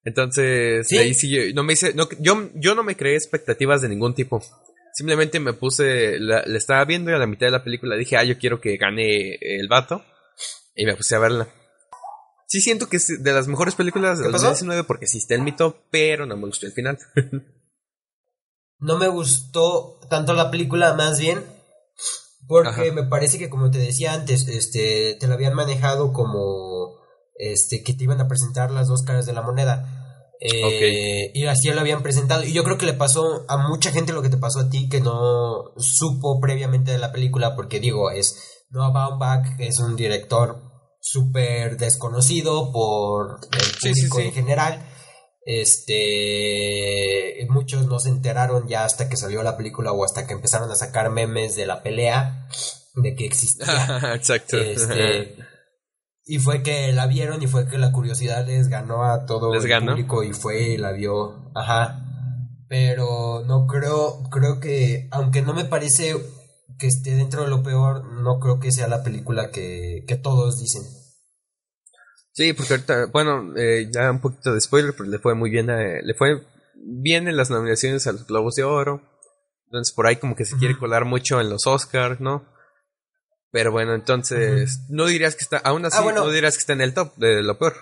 [0.03, 0.97] Entonces, ¿Sí?
[0.97, 3.89] de ahí sí yo no me hice, no, yo, yo no me creé expectativas de
[3.89, 4.41] ningún tipo.
[4.93, 8.17] Simplemente me puse, la, la estaba viendo y a la mitad de la película dije,
[8.17, 10.03] ah, yo quiero que gane el vato.
[10.75, 11.47] Y me puse a verla.
[12.51, 14.47] Sí siento que es de las mejores películas de ¿Qué pasó?
[14.47, 16.97] 2019 porque sí está el mito, pero no me gustó el final.
[18.83, 21.45] No me gustó tanto la película, más bien,
[22.47, 22.93] porque Ajá.
[22.95, 26.97] me parece que como te decía antes, este, te lo habían manejado como,
[27.35, 30.25] este, que te iban a presentar las dos caras de la moneda.
[30.39, 32.43] Eh, Y así lo habían presentado.
[32.43, 34.89] Y yo creo que le pasó a mucha gente lo que te pasó a ti,
[34.89, 40.70] que no supo previamente de la película, porque digo, es Noah Baumbach, es un director
[41.01, 44.27] súper desconocido por el sí, público sí.
[44.27, 44.87] en general.
[45.43, 50.69] Este, muchos no se enteraron ya hasta que salió la película o hasta que empezaron
[50.71, 52.47] a sacar memes de la pelea,
[52.95, 53.65] de que existía.
[54.15, 54.57] Exacto.
[54.57, 55.35] Este,
[56.25, 59.63] y fue que la vieron y fue que la curiosidad les ganó a todo ¿Les
[59.63, 59.93] el ganó?
[59.93, 61.51] público y fue y la vio.
[61.55, 62.05] Ajá.
[62.69, 66.15] Pero no creo, creo que, aunque no me parece
[66.81, 70.59] que esté dentro de lo peor, no creo que sea la película que, que todos
[70.59, 70.81] dicen.
[72.33, 75.69] Sí, porque ahorita, bueno, eh, ya un poquito de spoiler, pero le fue muy bien,
[75.69, 76.43] a- le fue
[76.75, 79.01] bien en las nominaciones a los Globos de Oro.
[79.65, 82.45] Entonces por ahí como que se quiere colar mucho en los Oscars, ¿no?
[83.51, 86.25] Pero bueno, entonces no dirías que está, aún así Ah, bueno.
[86.25, 87.75] no dirías que está en el top de lo peor.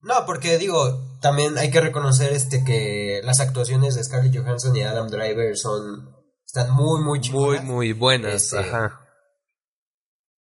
[0.00, 4.82] No, porque digo, también hay que reconocer este que las actuaciones de Scarlett Johansson y
[4.82, 6.15] Adam Driver son
[6.60, 7.64] están muy muy Muy, chingonas.
[7.64, 9.00] muy buenas, Este, ajá.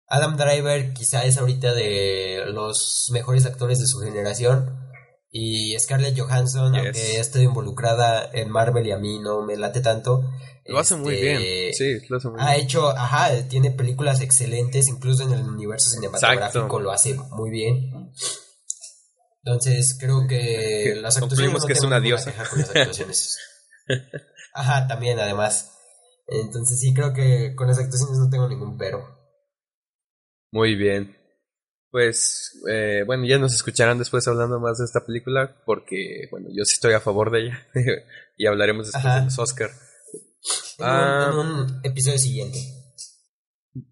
[0.07, 4.79] Adam Driver quizá es ahorita de los mejores actores de su generación.
[5.35, 6.83] Y Scarlett Johansson, Yes.
[6.83, 10.21] aunque ha estado involucrada en Marvel y a mí no me late tanto.
[10.65, 12.61] Lo hace muy este, bien, sí, lo hace muy Ha bien.
[12.61, 16.79] hecho, ajá, tiene películas excelentes, incluso en el universo cinematográfico Exacto.
[16.79, 18.11] lo hace muy bien.
[19.43, 22.31] Entonces creo que las concluimos actuaciones no que es una diosa.
[22.49, 23.39] con las actuaciones.
[24.53, 25.71] Ajá, también además.
[26.27, 29.03] Entonces sí creo que con las actuaciones no tengo ningún pero.
[30.51, 31.17] Muy bien.
[31.91, 36.63] Pues, eh, bueno, ya nos escucharán después hablando más de esta película, porque, bueno, yo
[36.65, 37.67] sí estoy a favor de ella.
[38.37, 39.19] y hablaremos después Ajá.
[39.19, 39.69] de los Oscar.
[40.79, 41.31] En, Ah.
[41.33, 42.59] un, en un episodio siguiente.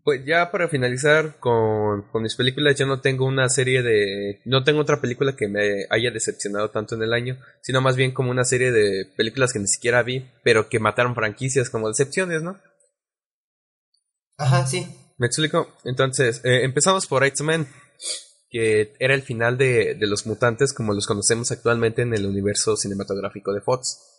[0.04, 4.40] Pues ya para finalizar con, con mis películas, yo no tengo una serie de...
[4.46, 8.12] No tengo otra película que me haya decepcionado tanto en el año, sino más bien
[8.12, 12.44] como una serie de películas que ni siquiera vi, pero que mataron franquicias como decepciones,
[12.44, 12.60] ¿no?
[14.38, 14.88] Ajá, sí.
[15.18, 15.76] ¿Me explico?
[15.84, 17.68] Entonces, eh, empezamos por X-Men,
[18.52, 22.78] que era el final de, de los mutantes como los conocemos actualmente en el universo
[22.78, 24.11] cinematográfico de Fox.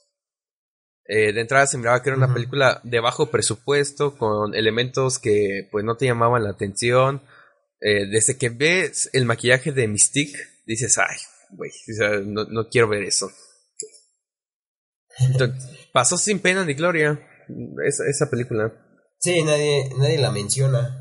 [1.06, 5.68] Eh, de entrada se miraba que era una película de bajo presupuesto, con elementos que
[5.70, 7.22] pues no te llamaban la atención.
[7.80, 11.16] Eh, desde que ves el maquillaje de Mystique, dices, ay,
[11.50, 13.30] güey, o sea, no, no quiero ver eso.
[15.18, 17.20] Entonces, pasó sin pena ni gloria
[17.84, 18.72] esa, esa película.
[19.18, 20.98] Sí, nadie, nadie la menciona.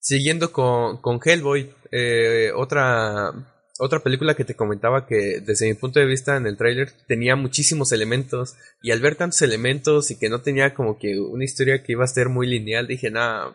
[0.00, 3.32] Siguiendo con, con Hellboy, eh, otra,
[3.78, 7.36] otra película que te comentaba que desde mi punto de vista en el tráiler tenía
[7.36, 11.82] muchísimos elementos y al ver tantos elementos y que no tenía como que una historia
[11.82, 13.54] que iba a ser muy lineal, dije, nada,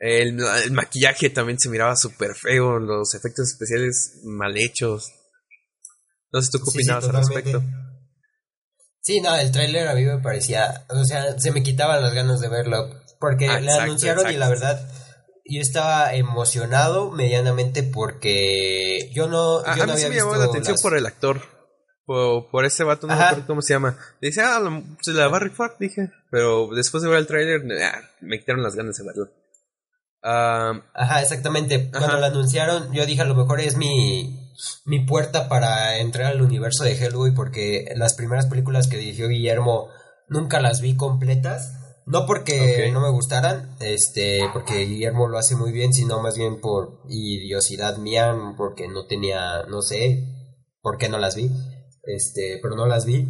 [0.00, 5.12] el, el maquillaje también se miraba súper feo, los efectos especiales mal hechos.
[6.32, 7.62] No sé tú qué Sí, sí, opinabas al respecto.
[9.00, 12.40] Sí, no, el tráiler a mí me parecía, o sea, se me quitaban las ganas
[12.40, 12.88] de verlo,
[13.20, 14.90] porque Ah, le exacto, anunciaron y la verdad,
[15.44, 20.36] yo estaba emocionado medianamente porque yo no, yo a no mí sí había me llamó
[20.36, 21.40] la atención las- por el actor.
[22.06, 23.96] Por, por ese vato, no acuerdo cómo se llama.
[24.20, 26.10] Dice, ah, lo- se la va a rifar, dije.
[26.30, 29.30] Pero después de ver el tráiler, ah, me quitaron las ganas de verlo.
[30.22, 31.90] Ajá, exactamente.
[31.92, 31.98] Ajá.
[31.98, 34.52] Cuando lo anunciaron, yo dije a lo mejor es mi,
[34.86, 39.88] mi puerta para entrar al universo de Hellboy, porque las primeras películas que dirigió Guillermo
[40.28, 41.83] nunca las vi completas.
[42.06, 46.60] No porque no me gustaran, este, porque Guillermo lo hace muy bien, sino más bien
[46.60, 50.22] por idiosidad mía, porque no tenía, no sé
[50.82, 51.50] por qué no las vi,
[52.02, 53.26] este, pero no las vi.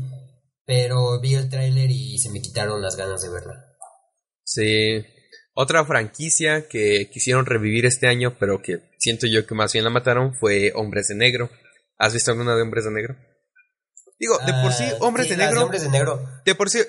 [0.66, 3.52] Pero vi el tráiler y se me quitaron las ganas de verla.
[4.44, 5.04] Sí.
[5.54, 9.90] Otra franquicia que quisieron revivir este año, pero que siento yo que más bien la
[9.90, 11.50] mataron, fue Hombres de Negro.
[11.98, 13.16] ¿Has visto alguna de Hombres de Negro?
[14.18, 15.62] Digo, de por sí, Ah, Hombres sí, de Negro.
[15.64, 16.28] Hombres de Negro.
[16.44, 16.80] De por sí,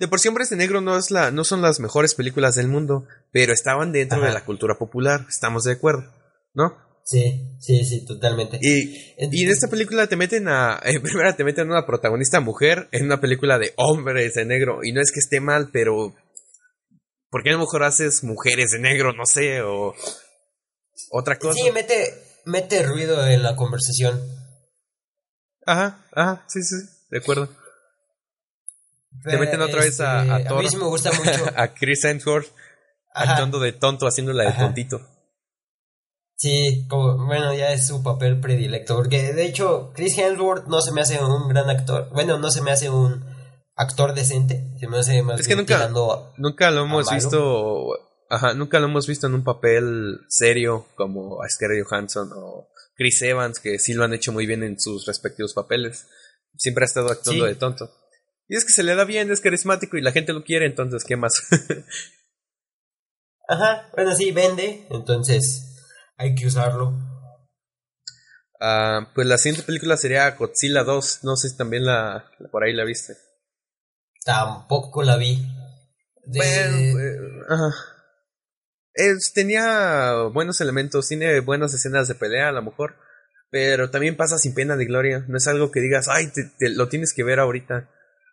[0.00, 2.68] de por sí Hombres de Negro no es la, no son las mejores películas del
[2.68, 4.28] mundo, pero estaban dentro Ajá.
[4.28, 6.10] de la cultura popular, estamos de acuerdo,
[6.54, 6.74] ¿no?
[7.04, 8.58] Sí, sí, sí, totalmente.
[8.62, 12.40] Y, y en esta película te meten a, en primera te meten a una protagonista
[12.40, 16.14] mujer en una película de hombres de negro, y no es que esté mal, pero
[17.28, 19.12] ¿por qué a lo mejor haces mujeres de negro?
[19.12, 19.94] No sé, o
[21.10, 21.58] otra cosa.
[21.62, 22.14] Sí, mete,
[22.46, 24.18] mete ruido en la conversación.
[25.66, 26.76] Ajá, ajá, sí, sí,
[27.10, 27.50] de acuerdo.
[29.24, 30.62] Te meten otra vez a- este, a Thor.
[30.62, 31.44] mí sí me gusta mucho.
[31.56, 32.48] a Chris Hemsworth
[33.14, 34.62] actuando de tonto, haciéndola de Ajá.
[34.66, 35.00] tontito.
[36.36, 40.90] Sí, como, bueno, ya es su papel predilecto, porque de hecho Chris Hemsworth no se
[40.92, 43.22] me hace un gran actor, bueno, no se me hace un
[43.76, 47.88] actor decente, se me hace más Es que nunca- a- Nunca lo hemos visto,
[48.30, 53.20] ajá, nunca lo hemos visto en un papel serio como a Scarlett Johansson o Chris
[53.20, 56.06] Evans, que sí lo han hecho muy bien en sus respectivos papeles.
[56.56, 57.48] Siempre ha estado actuando Sí.
[57.50, 57.90] de tonto.
[58.52, 61.04] Y es que se le da bien, es carismático y la gente lo quiere, entonces,
[61.04, 61.34] ¿qué más?
[63.48, 65.76] Ajá, bueno, sí, vende, entonces
[66.16, 66.92] hay que usarlo.
[68.60, 72.64] Ah, pues la siguiente película sería Godzilla 2, no sé si también la, la- por
[72.64, 73.14] ahí la viste.
[74.24, 75.46] Tampoco la vi.
[76.26, 77.70] De- Bueno, eh, ajá.
[78.94, 82.96] Es- tenía buenos elementos, tiene buenas escenas de pelea a lo mejor,
[83.48, 85.24] pero también pasa sin pena ni gloria.
[85.28, 87.88] No es algo que digas, ay, te- te- lo tienes que ver ahorita.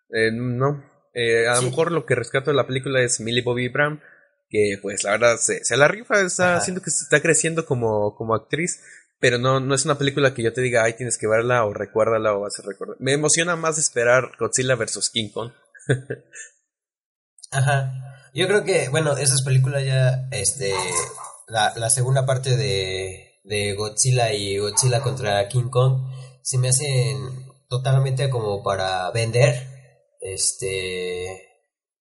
[0.10, 0.84] Eh, no.
[1.14, 4.02] Eh, a lo mejor lo que rescato de la película es Millie Bobby Brown,
[4.50, 6.58] que pues la verdad se, se la rifa, está Ajá.
[6.58, 8.80] haciendo que se está creciendo como, como actriz.
[9.20, 11.74] Pero no, no es una película que yo te diga, ay, tienes que verla o
[11.74, 12.98] recuérdala o vas a recordar.
[13.00, 15.10] Me emociona más esperar Godzilla vs.
[15.12, 15.52] King Kong.
[17.52, 17.94] Ajá.
[18.36, 20.72] Yo creo que, bueno, esas películas ya, este,
[21.48, 26.12] la, la segunda parte de, de Godzilla y Godzilla contra King Kong
[26.44, 27.18] se me hacen
[27.68, 29.77] totalmente como para vender,
[30.22, 31.50] este,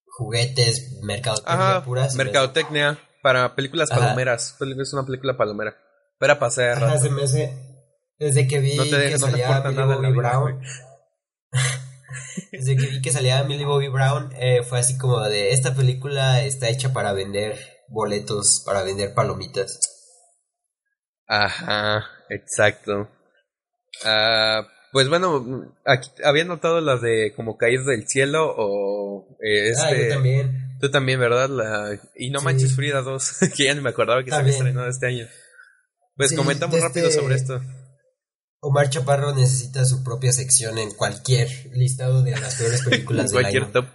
[0.07, 2.09] juguetes, mercadotecnia Ajá, pura.
[2.09, 4.01] se me- mercadotecnia para películas Ajá.
[4.01, 4.57] palomeras.
[4.61, 5.77] Es una película palomera.
[6.81, 7.03] Rato.
[7.03, 7.53] se me hace,
[8.19, 10.63] desde que vi No te, que no salía Millie Bobby vida, Brown,
[12.53, 16.43] desde que vi que salía Millie Bobby Brown, eh, fue así como de, esta película
[16.43, 17.59] está hecha para vender
[17.89, 19.79] boletos, para vender palomitas.
[21.27, 23.09] Ajá, exacto.
[24.05, 29.91] Ah, pues bueno, aquí había notado las de como caído del cielo o eh, Ah,
[29.91, 30.09] este.
[30.09, 30.79] yo también.
[30.81, 31.51] Tú también, ¿verdad?
[31.51, 32.45] La, y No Sí.
[32.47, 34.69] Manches Frida 2, que ya ni me acordaba que se había También.
[34.69, 35.27] estrenado este año.
[36.17, 37.61] Pues Sí, comentamos rápido este- sobre esto.
[38.61, 43.65] Omar Chaparro necesita su propia sección en cualquier listado de las peores películas del Cualquier
[43.65, 43.73] año.
[43.73, 43.87] top.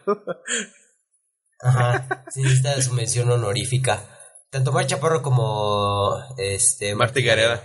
[1.62, 4.04] Ajá, sí necesita su mención honorífica.
[4.52, 7.64] Tanto Omar Chaparro como este Marta Gareda.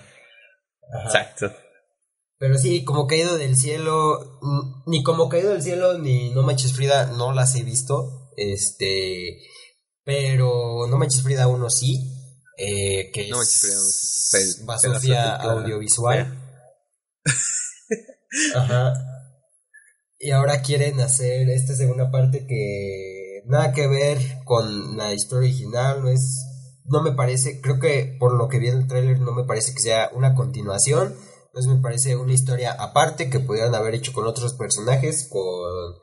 [1.05, 1.53] Exacto.
[2.39, 6.73] Pero sí, como caído del cielo, mm, ni como caído del cielo ni No Manches
[6.75, 8.31] Frida no las he visto.
[8.37, 9.39] Este,
[10.05, 12.13] pero No Manches Frida 1 sí,
[12.59, 16.43] eh, que No es Frida uno sí, pe- Basofia audiovisual.
[18.55, 18.93] Ajá.
[20.19, 26.03] Y ahora quieren hacer esta segunda parte que nada que ver con la historia original,
[26.03, 26.43] no es
[26.89, 29.75] no me parece, creo que por lo que vi en el tráiler no me parece
[29.75, 31.17] que sea una continuación,
[31.57, 35.95] entonces me parece una historia aparte que pudieran haber hecho con otros personajes, con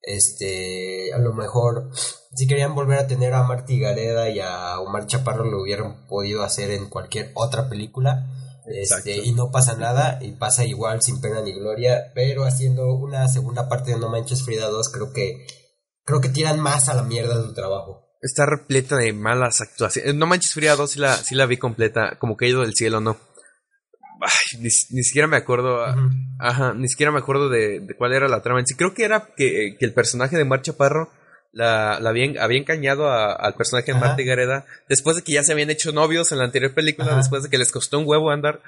[0.00, 1.90] este, a lo mejor
[2.34, 6.42] si querían volver a tener a Marty Gareda y a Omar Chaparro lo hubieran podido
[6.42, 8.26] hacer en cualquier otra película.
[8.64, 13.28] Este, y no pasa nada, y pasa igual sin pena ni gloria, pero haciendo una
[13.28, 15.46] segunda parte de No Manches Frida 2, creo que
[16.04, 18.08] creo que tiran más a la mierda su trabajo.
[18.22, 20.14] Está repleta de malas actuaciones.
[20.14, 23.18] No manches Frida 2 sí la, sí la vi completa, como caído del cielo, ¿no?
[24.24, 25.84] Ay, ni, ni siquiera me acuerdo.
[25.84, 25.96] ah.
[26.38, 28.74] Ajá, ni siquiera me acuerdo de, de cuál era la trama en sí.
[28.74, 31.10] Creo que era que, que el personaje de Mar Chaparro
[31.52, 33.98] la, la había, había engañado a- al personaje de.
[33.98, 37.16] Marta Gareda después de que ya se habían hecho novios en la anterior película, Ajá.
[37.18, 38.62] después de que les costó un huevo andar.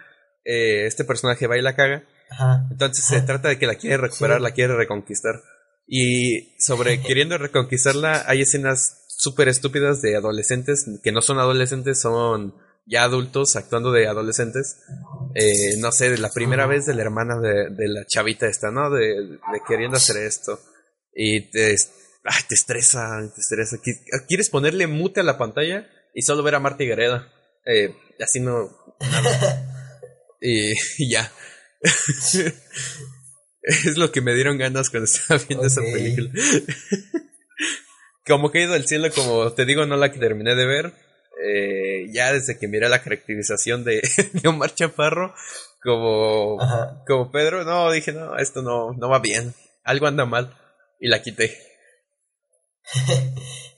[0.45, 2.03] eh, este personaje va y la caga.
[2.31, 2.67] Ajá.
[2.71, 4.43] Entonces se trata de que la quiere recuperar, Sí.
[4.43, 5.41] la quiere reconquistar.
[5.87, 12.55] Y sobre queriendo reconquistarla, hay escenas súper estúpidas de adolescentes que no son adolescentes, son
[12.87, 14.79] ya adultos actuando de adolescentes.
[15.35, 18.71] Eh, no sé, de la primera vez de la hermana de, de la chavita esta,
[18.71, 18.91] ¿no?
[18.91, 20.61] De, de queriendo hacer esto.
[21.15, 21.77] Y te-
[22.27, 23.77] Ay, te estresa, te estresa.
[23.77, 27.31] Qui- Quieres ponerle mute a la pantalla y solo ver a Marta y Gareda.
[27.67, 28.71] Eh, así no.
[30.41, 31.31] y, y ya.
[33.63, 36.31] es lo que me dieron ganas cuando estaba viendo esa película.
[38.27, 40.93] como que he ido al cielo, como te digo, no la que terminé de ver.
[41.43, 45.35] Eh, ya desde que miré la caracterización de, de Omar Chaparro,
[45.83, 47.03] como, Ajá.
[47.07, 49.55] como Pedro, no, dije, no, esto no, no va bien.
[49.83, 50.57] Algo anda mal.
[51.01, 51.57] Y la quité.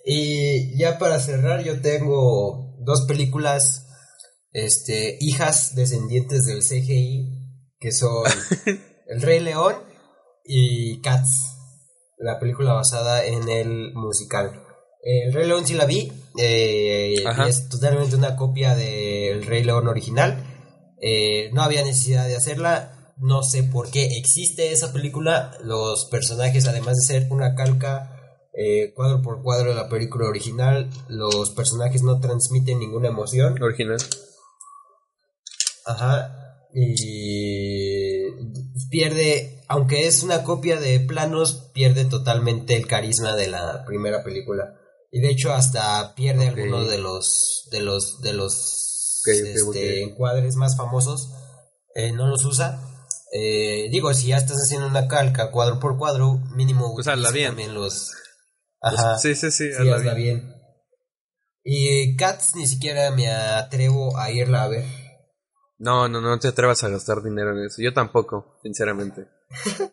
[0.09, 3.89] Y ya para cerrar, yo tengo dos películas,
[4.53, 7.27] este, hijas descendientes del CGI,
[7.81, 8.23] que son
[9.09, 9.75] El Rey León
[10.45, 11.57] y Cats,
[12.19, 14.63] la película basada en el musical.
[15.03, 17.15] El Rey León sí la vi, eh,
[17.49, 20.43] es totalmente una copia del Rey León original.
[21.01, 25.57] Eh, no había necesidad de hacerla, no sé por qué existe esa película.
[25.63, 28.13] Los personajes, además de ser una calca
[28.53, 33.63] eh, cuadro por cuadro de la película original, los personajes no transmiten ninguna emoción.
[33.63, 33.99] Original.
[35.85, 36.33] Ajá.
[36.75, 38.25] Y
[38.91, 44.75] pierde, aunque es una copia de planos, pierde totalmente el carisma de la primera película.
[45.17, 46.59] Y de hecho hasta pierde Ok.
[46.59, 49.33] algunos de los de los de los Ok,
[49.69, 51.31] ok, este, encuadres más famosos.
[51.95, 52.79] Eh, no los usa.
[53.33, 57.49] Eh, digo, si ya estás haciendo una calca cuadro por cuadro, mínimo Pues hazla bien.
[57.49, 58.13] también los
[58.79, 59.19] Pues, Ajá.
[59.19, 59.73] sí, sí, sí.
[59.73, 60.41] Sí, hazla hazla bien.
[60.41, 60.57] bien.
[61.65, 64.85] Y Cats ni siquiera me atrevo a irla a ver.
[65.79, 67.83] No, no, no te atrevas a gastar dinero en eso.
[67.83, 69.27] Yo tampoco, sinceramente.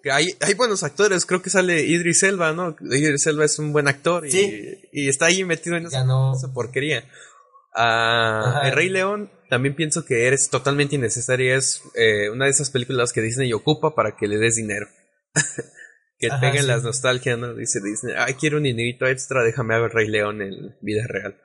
[0.01, 2.75] Que hay, hay buenos actores, creo que sale Idris Elba, ¿no?
[2.81, 4.81] Idris Elba es un buen actor y, Sí.
[4.93, 6.05] y está ahí metido en esa,
[6.53, 7.03] porquería.
[7.75, 8.61] Ah.
[8.65, 11.55] El Rey León, también pienso que eres totalmente innecesaria.
[11.55, 14.87] Es eh, una de esas películas que Disney ocupa para que le des dinero.
[16.17, 16.67] que Ajá, peguen sí.
[16.67, 17.53] las nostalgias, ¿no?
[17.55, 21.35] Dice Disney, ay, quiero un dinerito extra, déjame ver Rey León en vida real.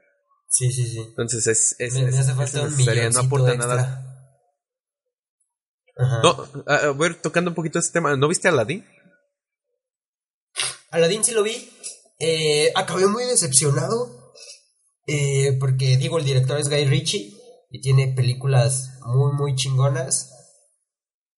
[0.49, 0.99] Sí, sí, sí.
[1.09, 3.67] Entonces es, es, me, me es- falta un innecesaria, no aporta extra.
[3.77, 4.05] nada.
[5.99, 6.21] Ajá.
[6.23, 8.85] No, a, a ver, tocando un poquito este tema, ¿no viste a Aladdin?
[10.91, 11.71] Aladdin sí lo vi.
[12.19, 14.33] Eh, acabé muy decepcionado.
[15.07, 17.35] eh, porque, digo, el director es Guy Ritchie.
[17.71, 20.33] Y tiene películas muy, muy chingonas.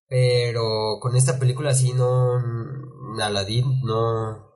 [0.09, 2.39] Pero con esta película sí no.
[3.21, 4.49] Aladdin no.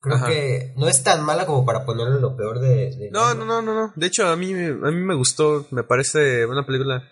[0.00, 0.26] Creo Ajá.
[0.28, 2.90] que no es tan mala como para ponerle lo peor de.
[2.96, 3.92] de No, no, no, no, no.
[3.96, 7.02] De hecho, a mí, a mí me gustó, me parece una película.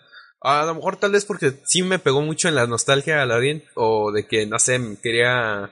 [0.47, 4.11] A lo mejor tal vez porque sí me pegó mucho en la nostalgia Aladdin o
[4.11, 5.71] de que, no sé, quería...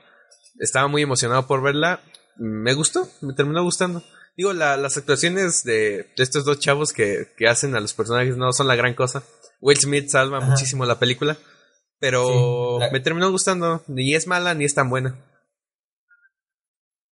[0.58, 2.00] Estaba muy emocionado por verla.
[2.36, 4.02] Me gustó, me terminó gustando.
[4.36, 8.36] Digo, la- las actuaciones de, de estos dos chavos que, que hacen a los personajes
[8.36, 9.22] no son la gran cosa.
[9.60, 10.46] Will Smith salva Ajá.
[10.48, 11.36] muchísimo la película.
[12.00, 12.26] Pero
[12.78, 13.82] Sí, la- me terminó gustando.
[13.86, 15.16] Ni es mala ni es tan buena.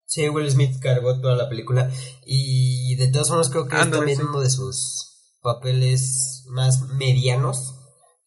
[0.05, 1.91] Sí, Will Smith cargó toda la película.
[2.27, 4.25] Y de todas formas creo que es también sí.
[4.29, 5.12] uno de sus
[5.43, 7.79] papeles más medianos.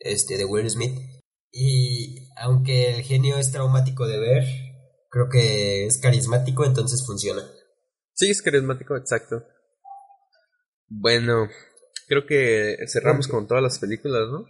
[0.05, 0.99] Este, de Will Smith.
[1.51, 4.43] Y aunque el genio es traumático de ver,
[5.09, 7.41] creo que es carismático, entonces funciona.
[8.13, 9.43] Sí, es carismático, exacto.
[10.87, 11.47] Bueno,
[12.07, 14.45] creo que cerramos con todas las películas, ¿no?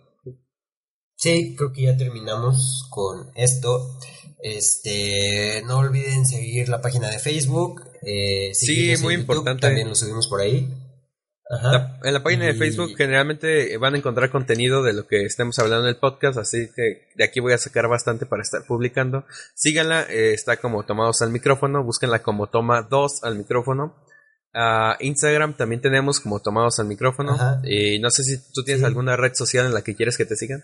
[1.15, 3.97] Sí, creo que ya terminamos con esto.
[4.41, 7.81] Este, no olviden seguir la página de Facebook.
[8.01, 9.61] eh, Sí, muy YouTube, importante.
[9.61, 10.67] También lo subimos por ahí.
[11.49, 11.71] Ajá.
[11.71, 15.59] La- en la página de Facebook generalmente van a encontrar contenido de lo que estemos
[15.59, 19.25] hablando en el podcast, así que de aquí voy a sacar bastante para estar publicando.
[19.53, 23.95] Síganla, eh, está como Tomados al micrófono, búsquenla como Toma 2 al micrófono.
[25.01, 27.33] Instagram también tenemos como Tomados al micrófono.
[27.33, 27.61] Ajá.
[27.65, 28.85] Y no sé si tú tienes Sí.
[28.85, 30.63] alguna red social en la que quieres que te sigan.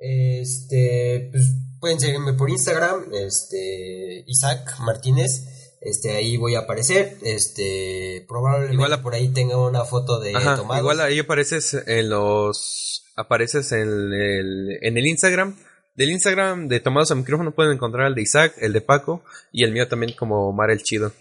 [0.00, 1.44] Este, pues
[1.80, 5.57] pueden seguirme por Instagram, este, Isaac Martínez.
[5.80, 7.16] Este, ahí voy a aparecer.
[7.22, 10.80] Este, probablemente Igual a- por ahí tenga una foto de Ajá, tomados.
[10.80, 15.56] igual ahí apareces en los apareces en el, en el Instagram.
[15.94, 19.64] Del Instagram de Tomados al micrófono pueden encontrar el de Isaac, el de Paco y
[19.64, 21.12] el mío también como Omar el Chido.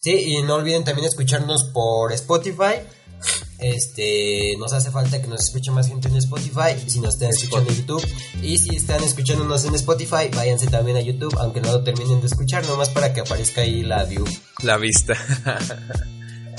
[0.00, 2.80] Sí, y no olviden también escucharnos por Spotify.
[3.58, 6.74] Este, nos hace falta que nos escuche más gente en Spotify.
[6.86, 8.06] Si nos están escuchando en YouTube.
[8.42, 12.26] Y si están escuchándonos en Spotify, váyanse también a YouTube, aunque no lo terminen de
[12.26, 14.24] escuchar, nomás para que aparezca ahí la view.
[14.62, 15.14] La vista.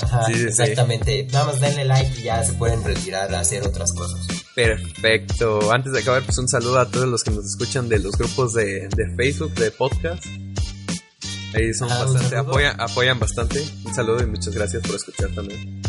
[0.02, 0.46] Ajá, Sí, sí, sí.
[0.46, 1.26] exactamente.
[1.32, 4.26] Nada más denle like y ya se pueden retirar a hacer otras cosas.
[4.54, 5.72] Perfecto.
[5.72, 8.54] Antes de acabar, pues un saludo a todos los que nos escuchan de los grupos
[8.54, 10.24] de, de Facebook, de podcast.
[11.54, 13.64] Ahí son Ah, bastante, apoyan, apoyan bastante.
[13.84, 15.80] Un saludo y muchas gracias por escuchar también.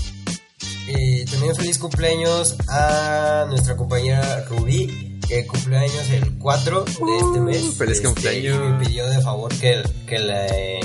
[0.88, 7.40] Eh, también feliz cumpleaños a nuestra compañera Rubí, que cumple años el 4 de este
[7.40, 7.64] mes.
[7.64, 8.56] Uh, feliz Este, cumpleaños.
[8.56, 10.80] Y me pidió de favor que, que le,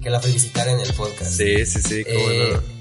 [0.00, 1.32] que la felicitara en el podcast.
[1.32, 2.76] Sí, sí, sí, cómo Eh, no.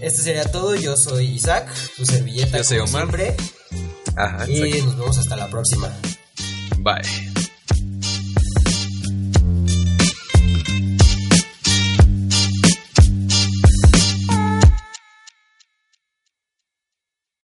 [0.00, 0.74] Esto sería todo.
[0.74, 2.90] Yo soy Isaac, su servilleta Yo soy Omar.
[3.02, 3.36] siempre.
[4.16, 4.86] Ajá, Y exacto.
[4.86, 5.88] nos vemos hasta la próxima.
[6.78, 7.31] Bye.